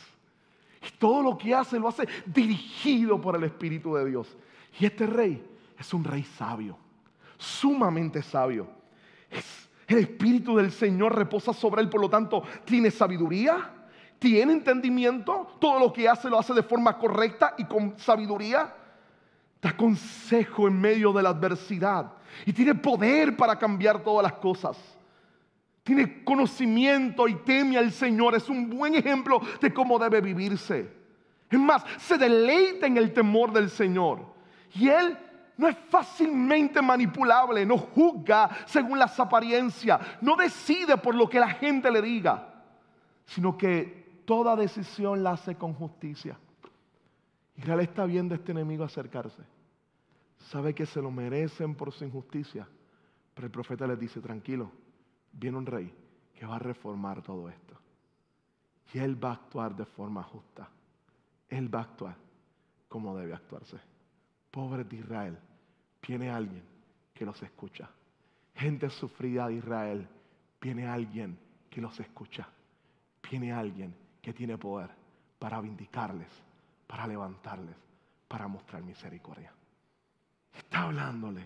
Y 0.87 0.99
todo 0.99 1.23
lo 1.23 1.35
que 1.35 1.55
hace 1.55 1.79
lo 1.79 1.87
hace 1.87 2.07
dirigido 2.27 3.19
por 3.19 3.35
el 3.35 3.45
Espíritu 3.45 3.95
de 3.95 4.05
Dios. 4.05 4.37
Y 4.79 4.85
este 4.85 5.07
rey 5.07 5.43
es 5.79 5.91
un 5.95 6.03
rey 6.03 6.21
sabio, 6.21 6.77
sumamente 7.39 8.21
sabio. 8.21 8.67
el 9.87 9.97
Espíritu 9.97 10.55
del 10.55 10.71
Señor 10.71 11.15
reposa 11.15 11.53
sobre 11.53 11.81
él, 11.81 11.89
por 11.89 12.01
lo 12.01 12.07
tanto, 12.11 12.43
tiene 12.65 12.91
sabiduría, 12.91 13.79
tiene 14.23 14.53
entendimiento, 14.53 15.57
todo 15.59 15.81
lo 15.81 15.91
que 15.91 16.07
hace 16.07 16.29
lo 16.29 16.39
hace 16.39 16.53
de 16.53 16.63
forma 16.63 16.97
correcta 16.97 17.55
y 17.57 17.65
con 17.65 17.99
sabiduría. 17.99 18.73
Da 19.61 19.75
consejo 19.75 20.69
en 20.69 20.79
medio 20.79 21.11
de 21.11 21.21
la 21.21 21.29
adversidad 21.31 22.09
y 22.45 22.53
tiene 22.53 22.73
poder 22.73 23.35
para 23.35 23.59
cambiar 23.59 24.01
todas 24.01 24.23
las 24.23 24.39
cosas. 24.39 24.77
Tiene 25.83 26.23
conocimiento 26.23 27.27
y 27.27 27.35
teme 27.35 27.77
al 27.77 27.91
Señor. 27.91 28.33
Es 28.35 28.47
un 28.47 28.69
buen 28.69 28.95
ejemplo 28.95 29.41
de 29.59 29.73
cómo 29.73 29.99
debe 29.99 30.21
vivirse. 30.21 30.89
Es 31.49 31.59
más, 31.59 31.83
se 31.97 32.17
deleita 32.17 32.87
en 32.87 32.95
el 32.95 33.11
temor 33.11 33.51
del 33.51 33.69
Señor. 33.69 34.21
Y 34.73 34.87
Él 34.87 35.17
no 35.57 35.67
es 35.67 35.75
fácilmente 35.89 36.81
manipulable, 36.81 37.65
no 37.65 37.77
juzga 37.77 38.49
según 38.67 38.97
las 38.97 39.19
apariencias, 39.19 39.99
no 40.21 40.37
decide 40.37 40.95
por 40.95 41.13
lo 41.13 41.27
que 41.27 41.41
la 41.41 41.49
gente 41.49 41.91
le 41.91 42.01
diga, 42.01 42.53
sino 43.25 43.57
que 43.57 44.02
toda 44.25 44.55
decisión 44.55 45.23
la 45.23 45.31
hace 45.31 45.55
con 45.55 45.73
justicia. 45.73 46.37
Israel 47.55 47.81
está 47.81 48.05
viendo 48.05 48.33
a 48.33 48.37
este 48.37 48.51
enemigo 48.51 48.83
acercarse 48.83 49.43
sabe 50.51 50.73
que 50.73 50.85
se 50.85 51.01
lo 51.01 51.11
merecen 51.11 51.75
por 51.75 51.91
su 51.91 52.05
injusticia. 52.05 52.67
Pero 53.33 53.47
el 53.47 53.51
profeta 53.51 53.87
les 53.87 53.99
dice, 53.99 54.21
tranquilo, 54.21 54.71
viene 55.31 55.57
un 55.57 55.65
rey 55.65 55.93
que 56.33 56.45
va 56.45 56.57
a 56.57 56.59
reformar 56.59 57.21
todo 57.21 57.49
esto. 57.49 57.77
Y 58.93 58.99
él 58.99 59.21
va 59.21 59.29
a 59.29 59.33
actuar 59.33 59.75
de 59.75 59.85
forma 59.85 60.21
justa. 60.23 60.69
Él 61.49 61.73
va 61.73 61.79
a 61.79 61.83
actuar 61.83 62.15
como 62.87 63.17
debe 63.17 63.33
actuarse. 63.33 63.77
Pobre 64.51 64.83
de 64.83 64.97
Israel, 64.97 65.37
viene 66.07 66.29
alguien 66.29 66.63
que 67.13 67.25
los 67.25 67.41
escucha. 67.41 67.89
Gente 68.55 68.89
sufrida 68.91 69.47
de 69.47 69.55
Israel, 69.55 70.07
viene 70.61 70.87
alguien 70.87 71.39
que 71.71 71.81
los 71.81 71.99
escucha. 71.99 72.47
Viene 73.27 73.51
alguien 73.51 73.95
que 74.23 74.33
tiene 74.33 74.57
poder 74.57 74.89
para 75.37 75.59
vindicarles, 75.59 76.29
para 76.87 77.05
levantarles, 77.05 77.75
para 78.25 78.47
mostrar 78.47 78.81
misericordia. 78.81 79.53
Está 80.53 80.83
hablándole 80.83 81.45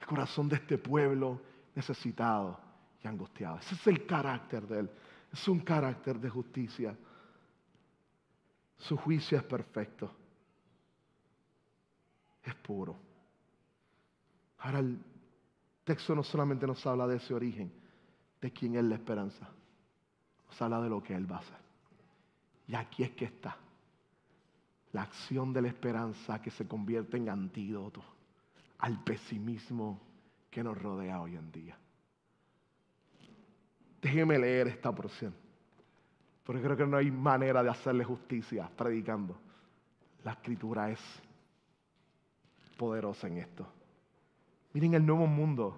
el 0.00 0.06
corazón 0.06 0.48
de 0.48 0.56
este 0.56 0.78
pueblo 0.78 1.42
necesitado 1.74 2.58
y 3.04 3.06
angustiado. 3.06 3.58
Ese 3.58 3.74
es 3.74 3.86
el 3.88 4.06
carácter 4.06 4.66
de 4.66 4.80
él. 4.80 4.90
Es 5.30 5.46
un 5.46 5.60
carácter 5.60 6.18
de 6.18 6.30
justicia. 6.30 6.96
Su 8.78 8.96
juicio 8.96 9.36
es 9.36 9.44
perfecto. 9.44 10.10
Es 12.42 12.54
puro. 12.54 12.96
Ahora 14.60 14.78
el 14.78 14.98
texto 15.84 16.14
no 16.14 16.22
solamente 16.22 16.66
nos 16.66 16.84
habla 16.86 17.06
de 17.06 17.16
ese 17.16 17.34
origen, 17.34 17.70
de 18.40 18.50
quién 18.50 18.74
es 18.74 18.84
la 18.84 18.94
esperanza. 18.94 19.50
Nos 20.46 20.62
habla 20.62 20.80
de 20.80 20.88
lo 20.88 21.02
que 21.02 21.14
Él 21.14 21.30
va 21.30 21.36
a 21.36 21.40
hacer. 21.40 21.65
Y 22.68 22.74
aquí 22.74 23.02
es 23.02 23.10
que 23.10 23.26
está. 23.26 23.56
La 24.92 25.02
acción 25.02 25.52
de 25.52 25.62
la 25.62 25.68
esperanza 25.68 26.40
que 26.40 26.50
se 26.50 26.66
convierte 26.66 27.16
en 27.16 27.28
antídoto 27.28 28.02
al 28.78 29.02
pesimismo 29.02 30.00
que 30.50 30.62
nos 30.62 30.80
rodea 30.80 31.20
hoy 31.20 31.36
en 31.36 31.52
día. 31.52 31.76
Déjeme 34.00 34.38
leer 34.38 34.68
esta 34.68 34.92
porción, 34.92 35.34
porque 36.44 36.62
creo 36.62 36.76
que 36.76 36.86
no 36.86 36.96
hay 36.96 37.10
manera 37.10 37.62
de 37.62 37.70
hacerle 37.70 38.04
justicia 38.04 38.70
predicando. 38.76 39.36
La 40.24 40.32
escritura 40.32 40.90
es 40.90 41.00
poderosa 42.76 43.26
en 43.26 43.38
esto. 43.38 43.66
Miren 44.72 44.94
el 44.94 45.06
nuevo 45.06 45.26
mundo 45.26 45.76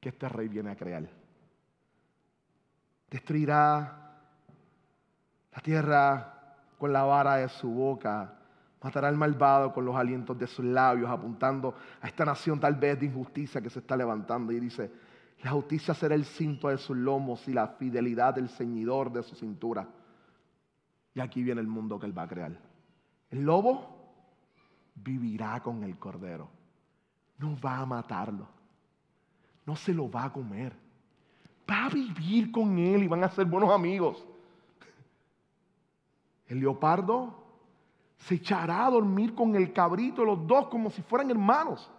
que 0.00 0.10
este 0.10 0.28
rey 0.28 0.48
viene 0.48 0.70
a 0.70 0.76
crear. 0.76 1.08
Destruirá 3.10 4.03
la 5.54 5.60
tierra 5.60 6.56
con 6.78 6.92
la 6.92 7.04
vara 7.04 7.36
de 7.36 7.48
su 7.48 7.70
boca 7.70 8.34
Matará 8.84 9.08
al 9.08 9.16
malvado 9.16 9.72
con 9.72 9.86
los 9.86 9.96
alientos 9.96 10.38
de 10.38 10.46
sus 10.46 10.62
labios, 10.62 11.08
apuntando 11.08 11.74
a 12.02 12.06
esta 12.06 12.26
nación 12.26 12.60
tal 12.60 12.74
vez 12.74 13.00
de 13.00 13.06
injusticia 13.06 13.62
que 13.62 13.70
se 13.70 13.78
está 13.78 13.96
levantando. 13.96 14.52
Y 14.52 14.60
dice, 14.60 14.92
la 15.42 15.52
justicia 15.52 15.94
será 15.94 16.14
el 16.14 16.26
cinto 16.26 16.68
de 16.68 16.76
sus 16.76 16.94
lomos 16.94 17.48
y 17.48 17.54
la 17.54 17.66
fidelidad 17.66 18.34
del 18.34 18.50
ceñidor 18.50 19.10
de 19.10 19.22
su 19.22 19.36
cintura. 19.36 19.88
Y 21.14 21.20
aquí 21.20 21.42
viene 21.42 21.62
el 21.62 21.66
mundo 21.66 21.98
que 21.98 22.04
él 22.04 22.16
va 22.16 22.24
a 22.24 22.28
crear. 22.28 22.60
El 23.30 23.42
lobo 23.42 24.12
vivirá 24.96 25.62
con 25.62 25.82
el 25.82 25.98
cordero. 25.98 26.50
No 27.38 27.56
va 27.58 27.78
a 27.78 27.86
matarlo. 27.86 28.46
No 29.64 29.76
se 29.76 29.94
lo 29.94 30.10
va 30.10 30.24
a 30.24 30.32
comer. 30.34 30.76
Va 31.70 31.86
a 31.86 31.88
vivir 31.88 32.52
con 32.52 32.76
él 32.76 33.04
y 33.04 33.08
van 33.08 33.24
a 33.24 33.30
ser 33.30 33.46
buenos 33.46 33.70
amigos. 33.70 34.26
El 36.46 36.60
leopardo 36.60 37.44
se 38.18 38.36
echará 38.36 38.86
a 38.86 38.90
dormir 38.90 39.34
con 39.34 39.54
el 39.56 39.72
cabrito, 39.72 40.24
los 40.24 40.46
dos 40.46 40.68
como 40.68 40.90
si 40.90 41.02
fueran 41.02 41.30
hermanos. 41.30 41.90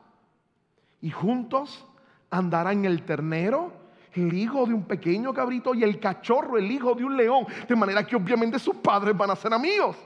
Y 1.01 1.10
juntos 1.10 1.86
andarán 2.29 2.86
el 2.86 3.03
ternero, 3.03 3.71
el 4.13 4.34
hijo 4.34 4.65
de 4.65 4.73
un 4.73 4.84
pequeño 4.84 5.34
cabrito 5.34 5.73
y 5.73 5.84
el 5.84 5.99
cachorro, 5.99 6.58
el 6.58 6.71
hijo 6.71 6.95
de 6.95 7.03
un 7.03 7.17
león. 7.17 7.45
De 7.67 7.75
manera 7.75 8.05
que 8.05 8.15
obviamente 8.15 8.60
sus 8.60 8.75
padres 8.75 9.15
van 9.15 9.31
a 9.31 9.36
ser 9.36 9.53
amigos. 9.53 9.97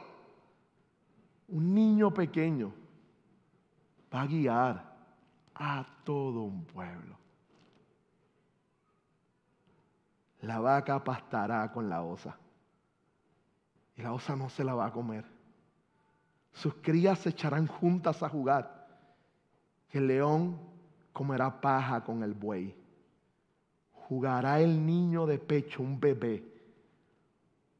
Un 1.47 1.73
niño 1.73 2.13
pequeño 2.13 2.73
va 4.13 4.21
a 4.21 4.27
guiar 4.27 4.97
a 5.55 5.85
todo 6.03 6.41
un 6.43 6.63
pueblo. 6.65 7.17
La 10.41 10.59
vaca 10.59 11.03
pastará 11.03 11.71
con 11.71 11.89
la 11.89 12.01
osa. 12.01 12.37
Y 13.99 14.01
la 14.01 14.13
osa 14.13 14.35
no 14.35 14.49
se 14.49 14.63
la 14.63 14.73
va 14.73 14.85
a 14.85 14.91
comer 14.91 15.25
sus 16.53 16.73
crías 16.75 17.19
se 17.19 17.29
echarán 17.29 17.67
juntas 17.67 18.21
a 18.23 18.29
jugar. 18.29 18.87
El 19.91 20.07
león 20.07 20.59
comerá 21.13 21.61
paja 21.61 22.03
con 22.03 22.23
el 22.23 22.33
buey. 22.33 22.75
Jugará 23.93 24.59
el 24.59 24.85
niño 24.85 25.25
de 25.25 25.37
pecho, 25.37 25.81
un 25.81 25.99
bebé, 25.99 26.43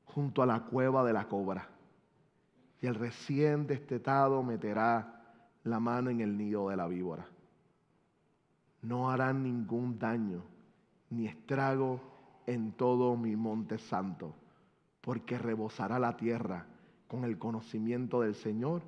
junto 0.06 0.42
a 0.42 0.46
la 0.46 0.62
cueva 0.62 1.04
de 1.04 1.14
la 1.14 1.28
cobra. 1.28 1.68
Y 2.82 2.88
el 2.88 2.96
recién 2.96 3.68
destetado 3.68 4.42
meterá 4.44 5.22
la 5.64 5.80
mano 5.80 6.10
en 6.10 6.22
el 6.22 6.38
nido 6.38 6.70
de 6.70 6.78
la 6.78 6.88
víbora. 6.88 7.28
No 8.82 9.10
harán 9.10 9.44
ningún 9.44 10.00
daño 10.00 10.44
ni 11.10 11.28
estrago 11.28 12.00
en 12.46 12.72
todo 12.72 13.18
mi 13.18 13.36
monte 13.36 13.78
santo, 13.78 14.34
porque 15.02 15.38
rebosará 15.38 16.00
la 16.00 16.18
tierra 16.18 16.66
con 17.08 17.24
el 17.24 17.38
conocimiento 17.38 18.22
del 18.22 18.36
Señor 18.36 18.82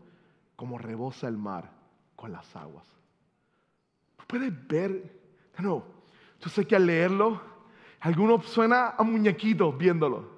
como 0.55 0.77
rebosa 0.77 1.27
el 1.27 1.37
mar 1.37 1.71
con 2.15 2.31
las 2.31 2.55
aguas. 2.55 2.85
Puedes 4.27 4.53
ver, 4.67 5.19
no, 5.59 5.83
yo 6.39 6.49
sé 6.49 6.65
que 6.65 6.75
al 6.75 6.85
leerlo, 6.85 7.41
alguno 7.99 8.41
suena 8.41 8.91
a 8.91 9.03
muñequitos 9.03 9.77
viéndolo. 9.77 10.29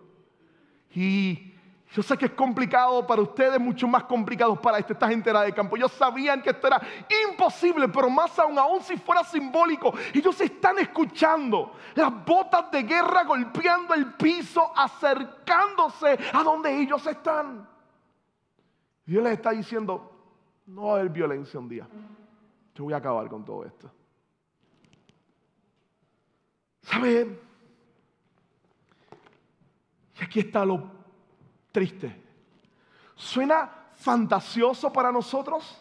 Y 0.95 1.52
Yo 1.93 2.01
sé 2.01 2.17
que 2.17 2.25
es 2.25 2.32
complicado 2.32 3.06
para 3.06 3.21
ustedes, 3.21 3.60
mucho 3.60 3.88
más 3.88 4.06
complicado 4.06 4.60
para 4.60 4.79
esta, 4.79 4.93
esta 4.93 5.08
gente 5.08 5.29
era 5.29 5.41
de 5.41 5.53
campo. 5.53 5.77
Ellos 5.77 5.91
sabían 5.91 6.41
que 6.41 6.49
esto 6.49 6.65
era 6.65 6.82
imposible, 7.29 7.88
pero 7.88 8.10
más 8.10 8.38
aún, 8.39 8.58
aún 8.58 8.82
si 8.82 8.97
fuera 8.97 9.23
simbólico, 9.23 9.93
ellos 10.12 10.41
están 10.41 10.79
escuchando 10.79 11.73
las 11.93 12.25
botas 12.25 12.71
de 12.71 12.82
guerra 12.82 13.23
golpeando 13.25 13.93
el 13.93 14.12
piso, 14.13 14.71
acercándose 14.75 16.17
a 16.34 16.41
donde 16.41 16.75
ellos 16.82 17.06
están. 17.06 17.69
Dios 19.06 19.23
les 19.23 19.34
está 19.34 19.51
diciendo, 19.51 20.12
no 20.65 20.86
va 20.86 20.93
a 20.93 20.95
haber 20.95 21.10
violencia 21.10 21.60
un 21.60 21.69
día. 21.69 21.88
Yo 22.73 22.86
voy 22.86 22.93
a 22.93 22.97
acabar 22.97 23.29
con 23.29 23.45
todo 23.45 23.65
esto. 23.65 23.91
¿Saben? 26.82 27.39
Y 30.19 30.23
aquí 30.23 30.39
está 30.39 30.65
lo 30.65 31.02
triste. 31.73 32.15
Suena 33.15 33.69
fantasioso 33.95 34.93
para 34.93 35.12
nosotros. 35.12 35.79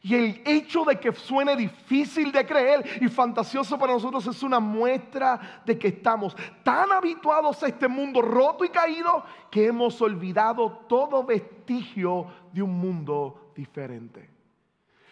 Y 0.00 0.14
el 0.14 0.42
hecho 0.44 0.84
de 0.84 1.00
que 1.00 1.12
suene 1.12 1.56
difícil 1.56 2.30
de 2.30 2.44
creer 2.44 3.02
y 3.02 3.08
fantasioso 3.08 3.78
para 3.78 3.94
nosotros 3.94 4.26
es 4.26 4.42
una 4.42 4.60
muestra 4.60 5.62
de 5.64 5.78
que 5.78 5.88
estamos 5.88 6.36
tan 6.62 6.92
habituados 6.92 7.62
a 7.62 7.68
este 7.68 7.88
mundo 7.88 8.20
roto 8.20 8.66
y 8.66 8.68
caído 8.68 9.24
que 9.50 9.66
hemos 9.66 10.00
olvidado 10.02 10.84
todo 10.88 11.24
vestigio 11.24 12.26
de 12.52 12.62
un 12.62 12.78
mundo 12.78 13.52
diferente. 13.56 14.28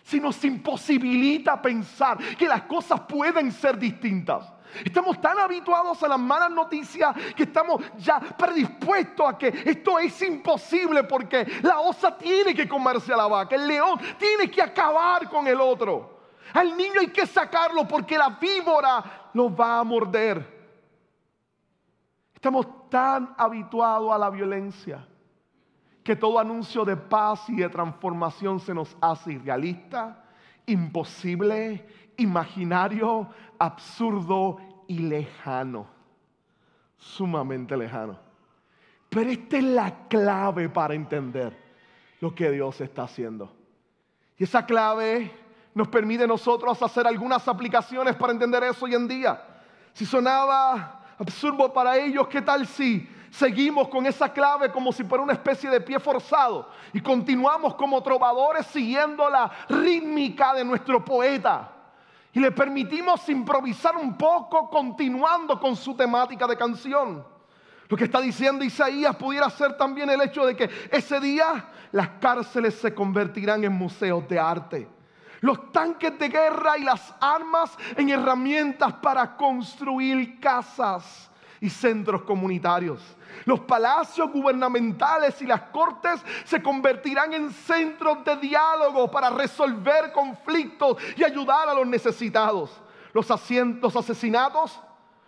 Si 0.02 0.20
nos 0.20 0.44
imposibilita 0.44 1.62
pensar 1.62 2.18
que 2.36 2.46
las 2.46 2.64
cosas 2.64 3.00
pueden 3.00 3.50
ser 3.50 3.78
distintas. 3.78 4.52
Estamos 4.84 5.20
tan 5.20 5.38
habituados 5.38 6.02
a 6.02 6.08
las 6.08 6.18
malas 6.18 6.50
noticias 6.50 7.14
que 7.36 7.44
estamos 7.44 7.82
ya 7.98 8.20
predispuestos 8.20 9.28
a 9.28 9.36
que 9.36 9.48
esto 9.64 9.98
es 9.98 10.20
imposible 10.22 11.04
porque 11.04 11.46
la 11.62 11.80
osa 11.80 12.16
tiene 12.16 12.54
que 12.54 12.68
comerse 12.68 13.12
a 13.12 13.16
la 13.16 13.26
vaca, 13.26 13.54
el 13.56 13.66
león 13.66 13.98
tiene 14.18 14.50
que 14.50 14.62
acabar 14.62 15.28
con 15.28 15.46
el 15.46 15.60
otro. 15.60 16.20
Al 16.54 16.76
niño 16.76 17.00
hay 17.00 17.08
que 17.08 17.26
sacarlo 17.26 17.86
porque 17.86 18.18
la 18.18 18.30
víbora 18.30 19.30
lo 19.32 19.54
va 19.54 19.78
a 19.78 19.84
morder. 19.84 20.62
Estamos 22.34 22.66
tan 22.90 23.34
habituados 23.38 24.12
a 24.12 24.18
la 24.18 24.28
violencia 24.28 25.06
que 26.02 26.16
todo 26.16 26.38
anuncio 26.38 26.84
de 26.84 26.96
paz 26.96 27.48
y 27.48 27.56
de 27.56 27.68
transformación 27.68 28.58
se 28.58 28.74
nos 28.74 28.96
hace 29.00 29.34
irrealista, 29.34 30.24
imposible, 30.66 31.86
imaginario, 32.16 33.28
absurdo 33.58 34.58
y 34.86 34.98
lejano. 34.98 35.86
Sumamente 36.96 37.76
lejano. 37.76 38.18
Pero 39.08 39.30
esta 39.30 39.58
es 39.58 39.64
la 39.64 40.08
clave 40.08 40.68
para 40.68 40.94
entender 40.94 41.56
lo 42.20 42.34
que 42.34 42.50
Dios 42.50 42.80
está 42.80 43.02
haciendo. 43.02 43.52
Y 44.38 44.44
esa 44.44 44.64
clave 44.64 45.30
nos 45.74 45.88
permite 45.88 46.24
a 46.24 46.26
nosotros 46.26 46.80
hacer 46.82 47.06
algunas 47.06 47.46
aplicaciones 47.48 48.14
para 48.16 48.32
entender 48.32 48.62
eso 48.64 48.84
hoy 48.84 48.94
en 48.94 49.08
día. 49.08 49.42
Si 49.92 50.06
sonaba 50.06 51.02
absurdo 51.18 51.72
para 51.72 51.96
ellos, 51.98 52.28
¿qué 52.28 52.40
tal 52.40 52.66
si 52.66 53.08
seguimos 53.30 53.88
con 53.88 54.06
esa 54.06 54.32
clave 54.32 54.70
como 54.70 54.92
si 54.92 55.04
fuera 55.04 55.24
una 55.24 55.32
especie 55.32 55.68
de 55.68 55.80
pie 55.80 55.98
forzado 55.98 56.68
y 56.92 57.00
continuamos 57.00 57.74
como 57.74 58.02
trovadores 58.02 58.66
siguiendo 58.66 59.28
la 59.28 59.50
rítmica 59.68 60.54
de 60.54 60.64
nuestro 60.64 61.04
poeta? 61.04 61.71
Y 62.32 62.40
le 62.40 62.50
permitimos 62.50 63.28
improvisar 63.28 63.96
un 63.96 64.16
poco 64.16 64.70
continuando 64.70 65.60
con 65.60 65.76
su 65.76 65.94
temática 65.94 66.46
de 66.46 66.56
canción. 66.56 67.24
Lo 67.88 67.96
que 67.96 68.04
está 68.04 68.20
diciendo 68.22 68.64
Isaías 68.64 69.14
pudiera 69.16 69.50
ser 69.50 69.76
también 69.76 70.08
el 70.08 70.22
hecho 70.22 70.46
de 70.46 70.56
que 70.56 70.70
ese 70.90 71.20
día 71.20 71.68
las 71.92 72.08
cárceles 72.20 72.74
se 72.76 72.94
convertirán 72.94 73.64
en 73.64 73.72
museos 73.72 74.26
de 74.28 74.38
arte. 74.38 74.88
Los 75.40 75.70
tanques 75.72 76.18
de 76.18 76.28
guerra 76.28 76.78
y 76.78 76.84
las 76.84 77.14
armas 77.20 77.76
en 77.96 78.08
herramientas 78.08 78.94
para 78.94 79.36
construir 79.36 80.40
casas 80.40 81.30
y 81.60 81.68
centros 81.68 82.22
comunitarios. 82.22 83.02
Los 83.44 83.60
palacios 83.60 84.30
gubernamentales 84.30 85.40
y 85.42 85.46
las 85.46 85.62
cortes 85.62 86.24
se 86.44 86.62
convertirán 86.62 87.32
en 87.32 87.50
centros 87.50 88.24
de 88.24 88.36
diálogo 88.36 89.10
para 89.10 89.30
resolver 89.30 90.12
conflictos 90.12 90.96
y 91.16 91.24
ayudar 91.24 91.68
a 91.68 91.74
los 91.74 91.86
necesitados. 91.86 92.70
Los, 93.12 93.28
los 93.80 93.96
asesinatos 93.96 94.80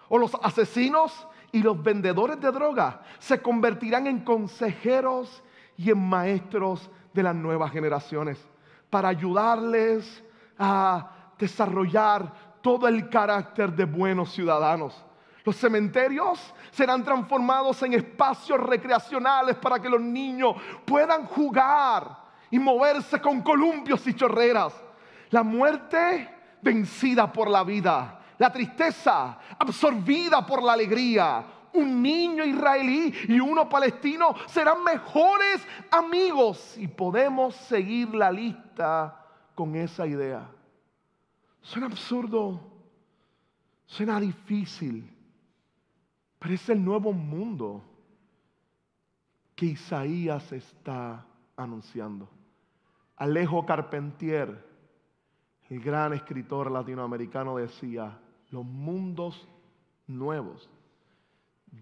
o 0.09 0.19
los 0.19 0.35
asesinos 0.43 1.27
y 1.53 1.63
los 1.63 1.81
vendedores 1.83 2.41
de 2.41 2.51
droga 2.51 3.03
se 3.19 3.41
convertirán 3.41 4.07
en 4.07 4.21
consejeros 4.21 5.43
y 5.77 5.91
en 5.91 5.99
maestros 5.99 6.91
de 7.13 7.23
las 7.23 7.35
nuevas 7.35 7.71
generaciones 7.71 8.39
para 8.91 9.09
ayudarles 9.09 10.23
a 10.59 11.11
desarrollar 11.39 12.33
todo 12.61 12.89
el 12.89 13.09
carácter 13.09 13.73
de 13.73 13.85
buenos 13.85 14.33
ciudadanos. 14.33 15.04
Los 15.45 15.57
cementerios 15.57 16.55
serán 16.71 17.05
transformados 17.05 17.83
en 17.83 17.93
espacios 17.93 18.59
recreacionales 18.61 19.57
para 19.57 19.79
que 19.79 19.91
los 19.91 20.01
niños 20.01 20.57
puedan 20.87 21.27
jugar 21.27 22.25
y 22.51 22.59
moverse 22.59 23.21
con 23.21 23.43
columpios 23.43 24.07
y 24.07 24.15
chorreras. 24.15 24.73
La 25.31 25.43
muerte 25.43 26.31
vencida 26.63 27.31
por 27.31 27.51
la 27.51 27.63
vida. 27.63 28.21
La 28.39 28.51
tristeza 28.51 29.39
absorbida 29.59 30.45
por 30.47 30.63
la 30.63 30.73
alegría. 30.73 31.45
Un 31.75 32.03
niño 32.03 32.45
israelí 32.45 33.13
y 33.29 33.39
uno 33.39 33.69
palestino 33.69 34.35
serán 34.47 34.83
mejores 34.83 35.61
amigos 35.91 36.77
y 36.79 36.89
podemos 36.89 37.55
seguir 37.55 38.15
la 38.15 38.31
lista 38.33 39.27
con 39.55 39.75
esa 39.75 40.07
idea. 40.07 40.49
Suena 41.61 41.87
absurdo, 41.87 42.61
suena 43.87 44.21
difícil, 44.21 45.14
pero 46.45 46.57
es 46.57 46.69
el 46.69 46.85
nuevo 46.85 47.11
mundo 47.11 47.83
que 49.57 49.65
Isaías 49.65 50.53
está 50.53 51.25
anunciando. 51.57 52.29
Alejo 53.17 53.65
Carpentier, 53.65 54.63
el 55.71 55.81
gran 55.81 56.13
escritor 56.13 56.71
latinoamericano, 56.71 57.57
decía, 57.57 58.19
los 58.51 58.63
mundos 58.63 59.49
nuevos 60.07 60.69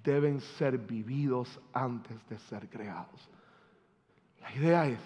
deben 0.04 0.40
ser 0.40 0.78
vividos 0.78 1.60
antes 1.72 2.24
de 2.28 2.38
ser 2.38 2.70
creados. 2.70 3.28
La 4.42 4.54
idea 4.54 4.86
es 4.86 5.00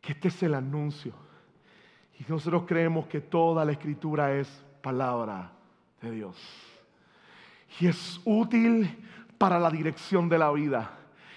que 0.00 0.10
este 0.10 0.26
es 0.26 0.42
el 0.42 0.54
anuncio. 0.54 1.12
Y 2.18 2.24
nosotros 2.28 2.64
creemos 2.66 3.06
que 3.06 3.20
toda 3.20 3.64
la 3.64 3.70
escritura 3.70 4.34
es 4.34 4.48
palabra 4.82 5.52
de 6.02 6.10
Dios 6.10 6.73
y 7.80 7.86
es 7.86 8.20
útil 8.24 9.04
para 9.38 9.58
la 9.58 9.70
dirección 9.70 10.28
de 10.28 10.38
la 10.38 10.50
vida. 10.52 10.90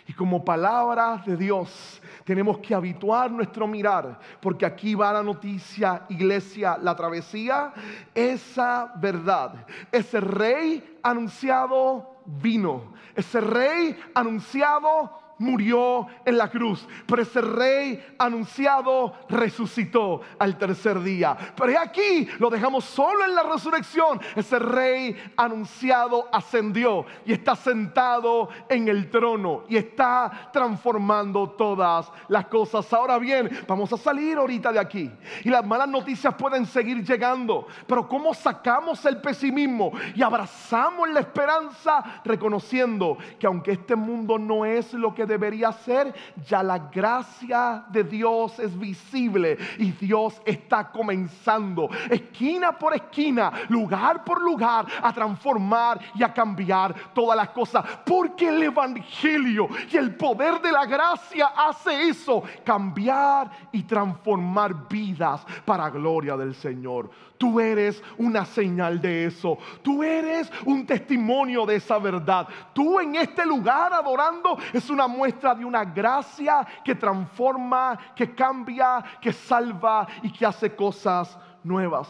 Y 0.07 0.13
como 0.13 0.45
palabra 0.45 1.21
de 1.25 1.35
Dios 1.35 2.01
tenemos 2.23 2.59
que 2.59 2.73
habituar 2.73 3.29
nuestro 3.29 3.67
mirar, 3.67 4.19
porque 4.41 4.65
aquí 4.65 4.95
va 4.95 5.11
la 5.11 5.23
noticia, 5.23 6.03
iglesia, 6.07 6.77
la 6.81 6.95
travesía, 6.95 7.73
esa 8.15 8.93
verdad, 8.95 9.65
ese 9.91 10.21
rey 10.21 10.97
anunciado 11.03 12.21
vino, 12.25 12.93
ese 13.15 13.41
rey 13.41 13.97
anunciado 14.13 15.26
murió 15.39 16.07
en 16.25 16.37
la 16.37 16.49
cruz, 16.49 16.87
pero 17.05 17.21
ese 17.21 17.41
rey 17.41 18.03
anunciado 18.17 19.13
resucitó 19.29 20.21
al 20.39 20.57
tercer 20.57 21.01
día. 21.01 21.37
Pero 21.55 21.79
aquí 21.79 22.27
lo 22.39 22.49
dejamos 22.49 22.85
solo 22.85 23.25
en 23.25 23.35
la 23.35 23.43
resurrección. 23.43 24.19
Ese 24.35 24.59
rey 24.59 25.15
anunciado 25.35 26.27
ascendió 26.31 27.05
y 27.25 27.33
está 27.33 27.55
sentado 27.55 28.49
en 28.69 28.87
el 28.87 29.09
trono 29.09 29.63
y 29.69 29.77
está 29.77 30.49
transformando 30.51 31.49
todas 31.51 32.11
las 32.27 32.45
cosas. 32.47 32.91
Ahora 32.93 33.17
bien, 33.17 33.49
vamos 33.67 33.91
a 33.93 33.97
salir 33.97 34.37
ahorita 34.37 34.71
de 34.71 34.79
aquí 34.79 35.11
y 35.43 35.49
las 35.49 35.65
malas 35.65 35.87
noticias 35.87 36.33
pueden 36.35 36.65
seguir 36.65 37.03
llegando, 37.03 37.67
pero 37.85 38.07
¿cómo 38.07 38.33
sacamos 38.33 39.05
el 39.05 39.21
pesimismo 39.21 39.91
y 40.15 40.23
abrazamos 40.23 41.09
la 41.09 41.19
esperanza 41.19 42.21
reconociendo 42.23 43.17
que 43.39 43.47
aunque 43.47 43.73
este 43.73 43.95
mundo 43.95 44.37
no 44.39 44.65
es 44.65 44.93
lo 44.93 45.13
que 45.13 45.26
debería 45.27 45.71
ser, 45.71 46.13
ya 46.47 46.63
la 46.63 46.79
gracia 46.79 47.85
de 47.89 48.03
Dios 48.03 48.57
es 48.59 48.77
visible 48.77 49.57
y 49.77 49.91
Dios 49.91 50.41
está 50.45 50.89
comenzando 50.91 51.89
esquina 52.09 52.77
por 52.77 52.95
esquina, 52.95 53.51
lugar 53.69 54.23
por 54.23 54.41
lugar, 54.41 54.85
a 55.01 55.13
transformar 55.13 55.99
y 56.15 56.23
a 56.23 56.33
cambiar 56.33 56.93
todas 57.13 57.37
las 57.37 57.49
cosas. 57.49 57.83
Porque 58.05 58.49
el 58.49 58.63
Evangelio 58.63 59.67
y 59.91 59.97
el 59.97 60.15
poder 60.15 60.61
de 60.61 60.71
la 60.71 60.85
gracia 60.85 61.47
hace 61.47 62.09
eso, 62.09 62.43
cambiar 62.63 63.49
y 63.71 63.83
transformar 63.83 64.87
vidas 64.87 65.45
para 65.65 65.89
gloria 65.89 66.37
del 66.37 66.55
Señor. 66.55 67.09
Tú 67.37 67.59
eres 67.59 68.03
una 68.17 68.45
señal 68.45 68.99
de 68.99 69.25
eso. 69.25 69.57
Tú 69.83 70.03
eres 70.03 70.51
un 70.65 70.85
testimonio 70.85 71.65
de 71.65 71.75
esa 71.75 71.99
verdad. 71.99 72.47
Tú 72.73 72.99
en 72.99 73.15
este 73.15 73.45
lugar 73.45 73.93
adorando 73.93 74.57
es 74.73 74.89
una 74.89 75.07
muestra 75.07 75.53
de 75.53 75.63
una 75.63 75.85
gracia 75.85 76.65
que 76.83 76.95
transforma, 76.95 77.97
que 78.15 78.33
cambia, 78.33 79.03
que 79.21 79.31
salva 79.31 80.07
y 80.23 80.31
que 80.31 80.45
hace 80.45 80.75
cosas 80.75 81.37
nuevas. 81.63 82.07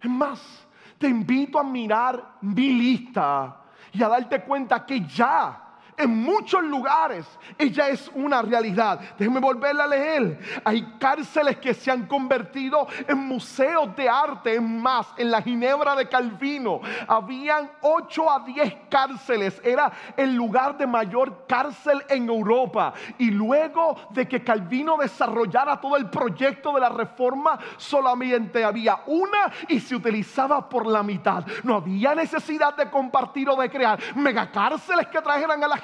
Es 0.00 0.10
más, 0.10 0.68
te 0.98 1.08
invito 1.08 1.58
a 1.58 1.64
mirar 1.64 2.36
mi 2.40 2.72
lista 2.72 3.56
y 3.92 4.02
a 4.02 4.08
darte 4.08 4.42
cuenta 4.42 4.84
que 4.84 5.00
ya 5.06 5.69
en 6.00 6.22
muchos 6.22 6.62
lugares 6.64 7.26
ella 7.58 7.88
es 7.88 8.10
una 8.14 8.42
realidad. 8.42 9.00
Déjenme 9.18 9.40
volverla 9.40 9.84
a 9.84 9.88
leer. 9.88 10.38
Hay 10.64 10.94
cárceles 10.98 11.58
que 11.58 11.74
se 11.74 11.90
han 11.90 12.06
convertido 12.06 12.86
en 13.06 13.18
museos 13.18 13.94
de 13.96 14.08
arte. 14.08 14.54
En 14.54 14.80
más, 14.80 15.08
en 15.16 15.30
la 15.30 15.42
Ginebra 15.42 15.94
de 15.94 16.08
Calvino 16.08 16.80
habían 17.06 17.70
8 17.82 18.30
a 18.30 18.40
10 18.40 18.76
cárceles. 18.88 19.60
Era 19.64 19.92
el 20.16 20.34
lugar 20.34 20.76
de 20.78 20.86
mayor 20.86 21.46
cárcel 21.46 22.02
en 22.08 22.28
Europa. 22.28 22.94
Y 23.18 23.30
luego 23.30 23.96
de 24.10 24.26
que 24.26 24.42
Calvino 24.42 24.96
desarrollara 24.96 25.80
todo 25.80 25.96
el 25.96 26.08
proyecto 26.08 26.72
de 26.72 26.80
la 26.80 26.88
reforma, 26.88 27.58
solamente 27.76 28.64
había 28.64 29.00
una 29.06 29.52
y 29.68 29.80
se 29.80 29.96
utilizaba 29.96 30.68
por 30.68 30.86
la 30.86 31.02
mitad. 31.02 31.44
No 31.62 31.76
había 31.76 32.14
necesidad 32.14 32.74
de 32.76 32.90
compartir 32.90 33.48
o 33.48 33.56
de 33.56 33.70
crear 33.70 33.98
megacárceles 34.14 35.08
que 35.08 35.20
trajeran 35.20 35.62
a 35.62 35.68
la 35.68 35.78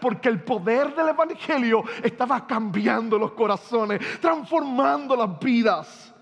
porque 0.00 0.28
el 0.28 0.42
poder 0.42 0.94
del 0.94 1.08
Evangelio 1.08 1.84
estaba 2.02 2.46
cambiando 2.46 3.18
los 3.18 3.32
corazones, 3.32 4.00
transformando 4.20 5.16
las 5.16 5.38
vidas. 5.38 6.12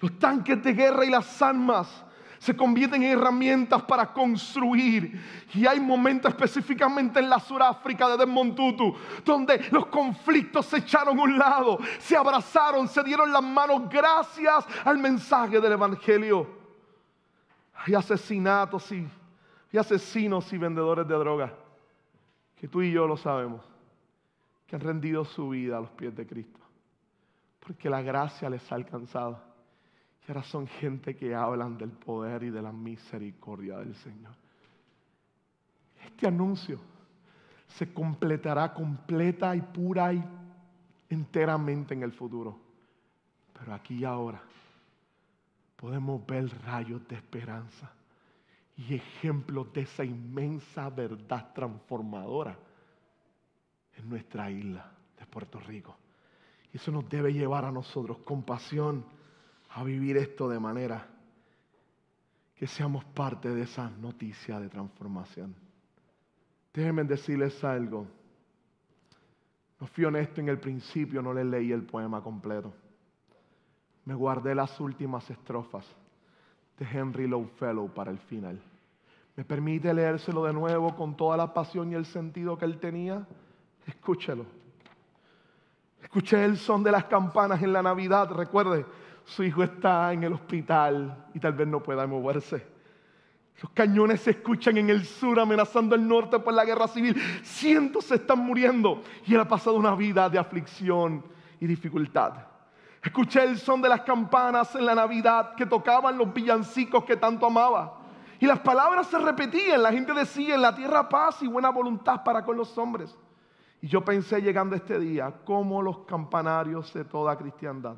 Los 0.00 0.18
tanques 0.18 0.62
de 0.62 0.72
guerra 0.72 1.04
y 1.04 1.10
las 1.10 1.42
armas 1.42 2.04
se 2.38 2.56
convierten 2.56 3.02
en 3.02 3.18
herramientas 3.18 3.82
para 3.82 4.12
construir. 4.12 5.20
Y 5.54 5.66
hay 5.66 5.80
momentos 5.80 6.30
específicamente 6.30 7.18
en 7.18 7.28
la 7.28 7.40
Suráfrica 7.40 8.08
de 8.08 8.18
Desmond 8.18 8.54
Tutu 8.54 8.96
donde 9.24 9.66
los 9.72 9.86
conflictos 9.86 10.66
se 10.66 10.78
echaron 10.78 11.18
a 11.18 11.22
un 11.22 11.36
lado, 11.36 11.78
se 11.98 12.16
abrazaron, 12.16 12.86
se 12.86 13.02
dieron 13.02 13.32
las 13.32 13.42
manos 13.42 13.88
gracias 13.88 14.64
al 14.84 14.98
mensaje 14.98 15.60
del 15.60 15.72
Evangelio. 15.72 16.46
Hay 17.74 17.94
asesinatos 17.94 18.90
y, 18.92 19.08
y 19.72 19.78
asesinos 19.78 20.52
y 20.52 20.58
vendedores 20.58 21.06
de 21.08 21.14
drogas 21.14 21.50
que 22.60 22.68
tú 22.68 22.82
y 22.82 22.92
yo 22.92 23.06
lo 23.06 23.16
sabemos, 23.16 23.64
que 24.66 24.76
han 24.76 24.82
rendido 24.82 25.24
su 25.24 25.50
vida 25.50 25.78
a 25.78 25.80
los 25.80 25.90
pies 25.90 26.14
de 26.16 26.26
Cristo, 26.26 26.58
porque 27.60 27.88
la 27.88 28.02
gracia 28.02 28.50
les 28.50 28.70
ha 28.70 28.74
alcanzado. 28.74 29.40
Y 30.26 30.30
ahora 30.30 30.42
son 30.42 30.66
gente 30.66 31.16
que 31.16 31.34
hablan 31.34 31.78
del 31.78 31.90
poder 31.90 32.42
y 32.42 32.50
de 32.50 32.60
la 32.60 32.72
misericordia 32.72 33.78
del 33.78 33.94
Señor. 33.94 34.34
Este 36.04 36.26
anuncio 36.26 36.80
se 37.68 37.92
completará 37.92 38.74
completa 38.74 39.54
y 39.54 39.60
pura 39.60 40.12
y 40.12 40.22
enteramente 41.08 41.94
en 41.94 42.02
el 42.02 42.12
futuro. 42.12 42.58
Pero 43.58 43.74
aquí 43.74 43.98
y 43.98 44.04
ahora 44.04 44.42
podemos 45.76 46.26
ver 46.26 46.50
rayos 46.64 47.06
de 47.08 47.16
esperanza 47.16 47.92
y 48.78 48.94
ejemplos 48.94 49.72
de 49.72 49.82
esa 49.82 50.04
inmensa 50.04 50.88
verdad 50.88 51.52
transformadora 51.52 52.56
en 53.96 54.08
nuestra 54.08 54.48
isla 54.50 54.92
de 55.18 55.26
Puerto 55.26 55.58
Rico. 55.58 55.96
Y 56.72 56.76
eso 56.76 56.92
nos 56.92 57.08
debe 57.08 57.32
llevar 57.32 57.64
a 57.64 57.72
nosotros 57.72 58.18
con 58.18 58.44
pasión 58.44 59.04
a 59.70 59.82
vivir 59.82 60.16
esto 60.16 60.48
de 60.48 60.60
manera 60.60 61.08
que 62.54 62.68
seamos 62.68 63.04
parte 63.04 63.48
de 63.48 63.62
esa 63.62 63.90
noticia 63.90 64.60
de 64.60 64.68
transformación. 64.68 65.56
Déjenme 66.72 67.02
decirles 67.02 67.62
algo. 67.64 68.06
No 69.80 69.86
fui 69.88 70.04
honesto 70.04 70.40
en 70.40 70.48
el 70.48 70.60
principio, 70.60 71.20
no 71.20 71.32
les 71.34 71.46
leí 71.46 71.72
el 71.72 71.82
poema 71.82 72.22
completo. 72.22 72.72
Me 74.04 74.14
guardé 74.14 74.54
las 74.54 74.78
últimas 74.78 75.28
estrofas 75.30 75.84
de 76.78 76.86
Henry 76.86 77.26
Longfellow 77.26 77.88
para 77.92 78.10
el 78.10 78.18
final. 78.18 78.60
¿Me 79.36 79.44
permite 79.44 79.92
leérselo 79.94 80.44
de 80.44 80.52
nuevo 80.52 80.94
con 80.96 81.16
toda 81.16 81.36
la 81.36 81.52
pasión 81.52 81.92
y 81.92 81.94
el 81.94 82.06
sentido 82.06 82.58
que 82.58 82.64
él 82.64 82.78
tenía? 82.78 83.26
Escúchelo. 83.86 84.44
Escuché 86.02 86.44
el 86.44 86.56
son 86.56 86.82
de 86.82 86.92
las 86.92 87.04
campanas 87.04 87.62
en 87.62 87.72
la 87.72 87.82
Navidad. 87.82 88.30
Recuerde, 88.32 88.84
su 89.24 89.44
hijo 89.44 89.62
está 89.62 90.12
en 90.12 90.24
el 90.24 90.32
hospital 90.32 91.26
y 91.34 91.40
tal 91.40 91.52
vez 91.52 91.68
no 91.68 91.82
pueda 91.82 92.06
moverse. 92.06 92.66
Los 93.62 93.72
cañones 93.72 94.20
se 94.20 94.30
escuchan 94.30 94.76
en 94.78 94.88
el 94.88 95.04
sur 95.04 95.38
amenazando 95.40 95.94
el 95.94 96.06
norte 96.06 96.38
por 96.38 96.54
la 96.54 96.64
guerra 96.64 96.86
civil. 96.86 97.14
Cientos 97.42 98.04
se 98.04 98.16
están 98.16 98.38
muriendo 98.38 99.02
y 99.26 99.34
él 99.34 99.40
ha 99.40 99.48
pasado 99.48 99.76
una 99.76 99.94
vida 99.94 100.28
de 100.28 100.38
aflicción 100.38 101.24
y 101.60 101.66
dificultad. 101.66 102.34
Escuché 103.08 103.42
el 103.42 103.56
son 103.56 103.80
de 103.80 103.88
las 103.88 104.02
campanas 104.02 104.74
en 104.74 104.84
la 104.84 104.94
Navidad 104.94 105.54
que 105.54 105.64
tocaban 105.64 106.18
los 106.18 106.30
villancicos 106.30 107.04
que 107.04 107.16
tanto 107.16 107.46
amaba. 107.46 108.00
Y 108.38 108.44
las 108.44 108.58
palabras 108.58 109.06
se 109.06 109.18
repetían, 109.18 109.82
la 109.82 109.90
gente 109.90 110.12
decía, 110.12 110.56
en 110.56 110.60
la 110.60 110.74
tierra 110.74 111.08
paz 111.08 111.42
y 111.42 111.46
buena 111.46 111.70
voluntad 111.70 112.22
para 112.22 112.44
con 112.44 112.58
los 112.58 112.76
hombres. 112.76 113.16
Y 113.80 113.88
yo 113.88 114.04
pensé 114.04 114.42
llegando 114.42 114.76
este 114.76 114.98
día, 114.98 115.32
cómo 115.46 115.80
los 115.80 116.00
campanarios 116.00 116.92
de 116.92 117.06
toda 117.06 117.38
cristiandad 117.38 117.96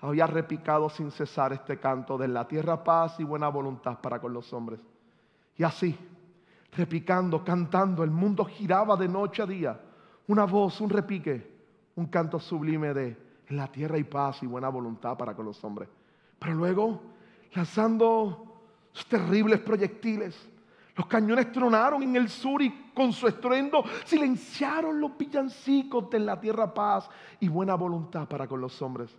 había 0.00 0.28
repicado 0.28 0.88
sin 0.90 1.10
cesar 1.10 1.52
este 1.52 1.80
canto 1.80 2.16
de 2.16 2.28
la 2.28 2.46
tierra 2.46 2.84
paz 2.84 3.18
y 3.18 3.24
buena 3.24 3.48
voluntad 3.48 3.98
para 4.00 4.20
con 4.20 4.32
los 4.32 4.52
hombres. 4.52 4.78
Y 5.56 5.64
así, 5.64 5.98
repicando, 6.76 7.42
cantando, 7.42 8.04
el 8.04 8.12
mundo 8.12 8.44
giraba 8.44 8.94
de 8.94 9.08
noche 9.08 9.42
a 9.42 9.46
día. 9.46 9.80
Una 10.28 10.44
voz, 10.44 10.80
un 10.80 10.90
repique, 10.90 11.52
un 11.96 12.06
canto 12.06 12.38
sublime 12.38 12.94
de 12.94 13.25
en 13.48 13.56
la 13.56 13.66
tierra 13.68 13.98
y 13.98 14.04
paz 14.04 14.42
y 14.42 14.46
buena 14.46 14.68
voluntad 14.68 15.16
para 15.16 15.34
con 15.34 15.46
los 15.46 15.62
hombres. 15.64 15.88
Pero 16.38 16.54
luego, 16.54 17.00
lanzando 17.54 18.46
terribles 19.04 19.60
proyectiles. 19.60 20.48
Los 20.96 21.06
cañones 21.06 21.52
tronaron 21.52 22.02
en 22.02 22.16
el 22.16 22.28
sur 22.30 22.62
y 22.62 22.90
con 22.94 23.12
su 23.12 23.28
estruendo 23.28 23.84
silenciaron 24.06 24.98
los 24.98 25.16
villancicos 25.16 26.08
de 26.08 26.20
la 26.20 26.40
tierra 26.40 26.72
paz 26.72 27.08
y 27.38 27.48
buena 27.48 27.74
voluntad 27.74 28.26
para 28.26 28.48
con 28.48 28.60
los 28.60 28.80
hombres. 28.80 29.14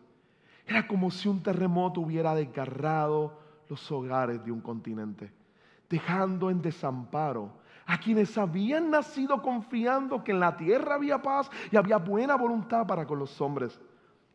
Era 0.66 0.88
como 0.88 1.12
si 1.12 1.30
un 1.30 1.44
terremoto 1.44 2.02
hubiera 2.02 2.34
desgarrado 2.34 3.40
los 3.70 3.92
hogares 3.92 4.44
de 4.44 4.52
un 4.52 4.60
continente, 4.60 5.32
dejando 5.88 6.50
en 6.50 6.62
desamparo 6.62 7.52
a 7.86 8.00
quienes 8.00 8.38
habían 8.38 8.90
nacido 8.90 9.42
confiando 9.42 10.24
que 10.24 10.32
en 10.32 10.40
la 10.40 10.58
tierra 10.58 10.96
había 10.96 11.22
paz 11.22 11.50
y 11.72 11.78
había 11.78 11.98
buena 11.98 12.36
voluntad 12.36 12.86
para 12.86 13.06
con 13.06 13.20
los 13.20 13.40
hombres. 13.40 13.80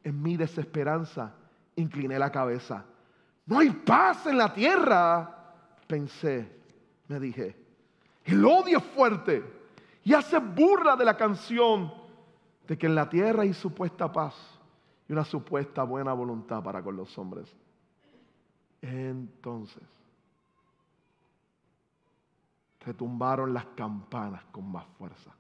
En 0.04 0.20
mi 0.20 0.36
desesperanza 0.36 1.34
incliné 1.76 2.18
la 2.18 2.30
cabeza 2.30 2.84
no 3.46 3.58
hay 3.58 3.70
paz 3.70 4.26
en 4.26 4.38
la 4.38 4.52
tierra. 4.52 5.38
Pensé, 5.86 6.50
me 7.08 7.18
dije, 7.18 7.56
el 8.24 8.44
odio 8.44 8.78
es 8.78 8.84
fuerte 8.84 9.44
y 10.04 10.14
hace 10.14 10.38
burla 10.38 10.96
de 10.96 11.04
la 11.04 11.16
canción 11.16 11.92
de 12.66 12.78
que 12.78 12.86
en 12.86 12.94
la 12.94 13.08
tierra 13.08 13.42
hay 13.42 13.52
supuesta 13.52 14.10
paz 14.10 14.34
y 15.08 15.12
una 15.12 15.24
supuesta 15.24 15.82
buena 15.82 16.12
voluntad 16.12 16.62
para 16.62 16.82
con 16.82 16.96
los 16.96 17.16
hombres. 17.18 17.54
Entonces, 18.80 19.82
retumbaron 22.80 23.52
las 23.52 23.66
campanas 23.76 24.44
con 24.50 24.70
más 24.70 24.86
fuerza 24.98 25.30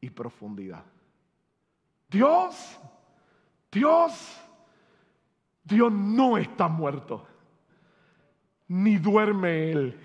y 0.00 0.10
profundidad. 0.10 0.84
Dios, 2.08 2.78
Dios 3.70 4.38
Dios 5.68 5.92
no 5.92 6.38
está 6.38 6.66
muerto, 6.66 7.26
ni 8.68 8.96
duerme 8.96 9.70
Él. 9.70 10.00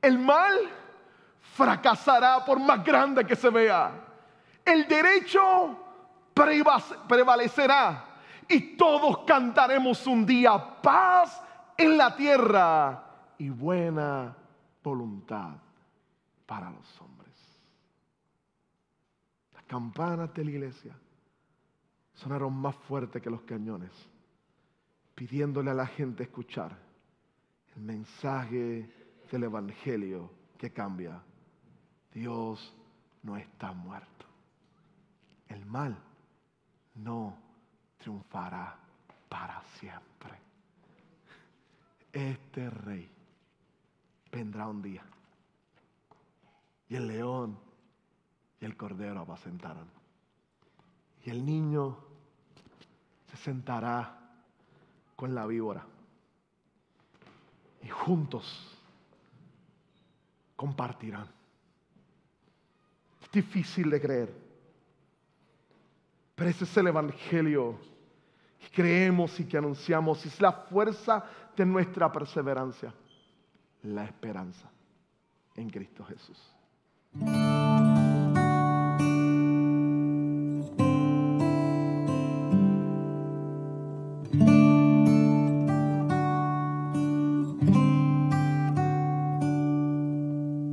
El 0.00 0.18
mal 0.18 0.58
fracasará 1.54 2.42
por 2.46 2.58
más 2.58 2.82
grande 2.82 3.26
que 3.26 3.36
se 3.36 3.50
vea. 3.50 3.92
El 4.64 4.88
derecho 4.88 5.78
prevalecerá 7.06 8.06
y 8.48 8.74
todos 8.74 9.18
cantaremos 9.26 10.06
un 10.06 10.24
día 10.24 10.80
paz 10.80 11.42
en 11.76 11.98
la 11.98 12.16
tierra 12.16 13.04
y 13.36 13.50
buena 13.50 14.34
voluntad 14.82 15.56
para 16.46 16.70
los 16.70 17.00
hombres. 17.02 17.34
Las 19.52 19.64
campanas 19.64 20.32
de 20.32 20.44
la 20.44 20.50
iglesia 20.50 20.96
sonaron 22.14 22.54
más 22.54 22.76
fuerte 22.88 23.20
que 23.20 23.30
los 23.30 23.42
cañones 23.42 23.92
pidiéndole 25.14 25.70
a 25.70 25.74
la 25.74 25.86
gente 25.86 26.24
escuchar 26.24 26.76
el 27.76 27.82
mensaje 27.82 28.90
del 29.30 29.44
Evangelio 29.44 30.30
que 30.58 30.72
cambia. 30.72 31.22
Dios 32.12 32.74
no 33.22 33.36
está 33.36 33.72
muerto. 33.72 34.26
El 35.48 35.64
mal 35.66 35.96
no 36.94 37.36
triunfará 37.98 38.76
para 39.28 39.62
siempre. 39.78 40.38
Este 42.12 42.70
rey 42.70 43.10
vendrá 44.30 44.68
un 44.68 44.82
día. 44.82 45.02
Y 46.88 46.96
el 46.96 47.08
león 47.08 47.58
y 48.60 48.64
el 48.64 48.76
cordero 48.76 49.20
apacentarán. 49.20 50.03
Y 51.24 51.30
el 51.30 51.44
niño 51.44 51.96
se 53.30 53.36
sentará 53.38 54.18
con 55.16 55.34
la 55.34 55.46
víbora. 55.46 55.84
Y 57.82 57.88
juntos 57.88 58.78
compartirán. 60.54 61.26
Es 63.22 63.30
difícil 63.30 63.90
de 63.90 64.00
creer. 64.00 64.34
Pero 66.34 66.50
ese 66.50 66.64
es 66.64 66.76
el 66.76 66.88
Evangelio 66.88 67.78
que 68.60 68.70
creemos 68.70 69.38
y 69.40 69.44
que 69.44 69.56
anunciamos. 69.56 70.24
Es 70.26 70.40
la 70.40 70.52
fuerza 70.52 71.24
de 71.56 71.64
nuestra 71.64 72.10
perseverancia. 72.12 72.92
La 73.82 74.04
esperanza 74.04 74.70
en 75.54 75.70
Cristo 75.70 76.04
Jesús. 76.04 76.38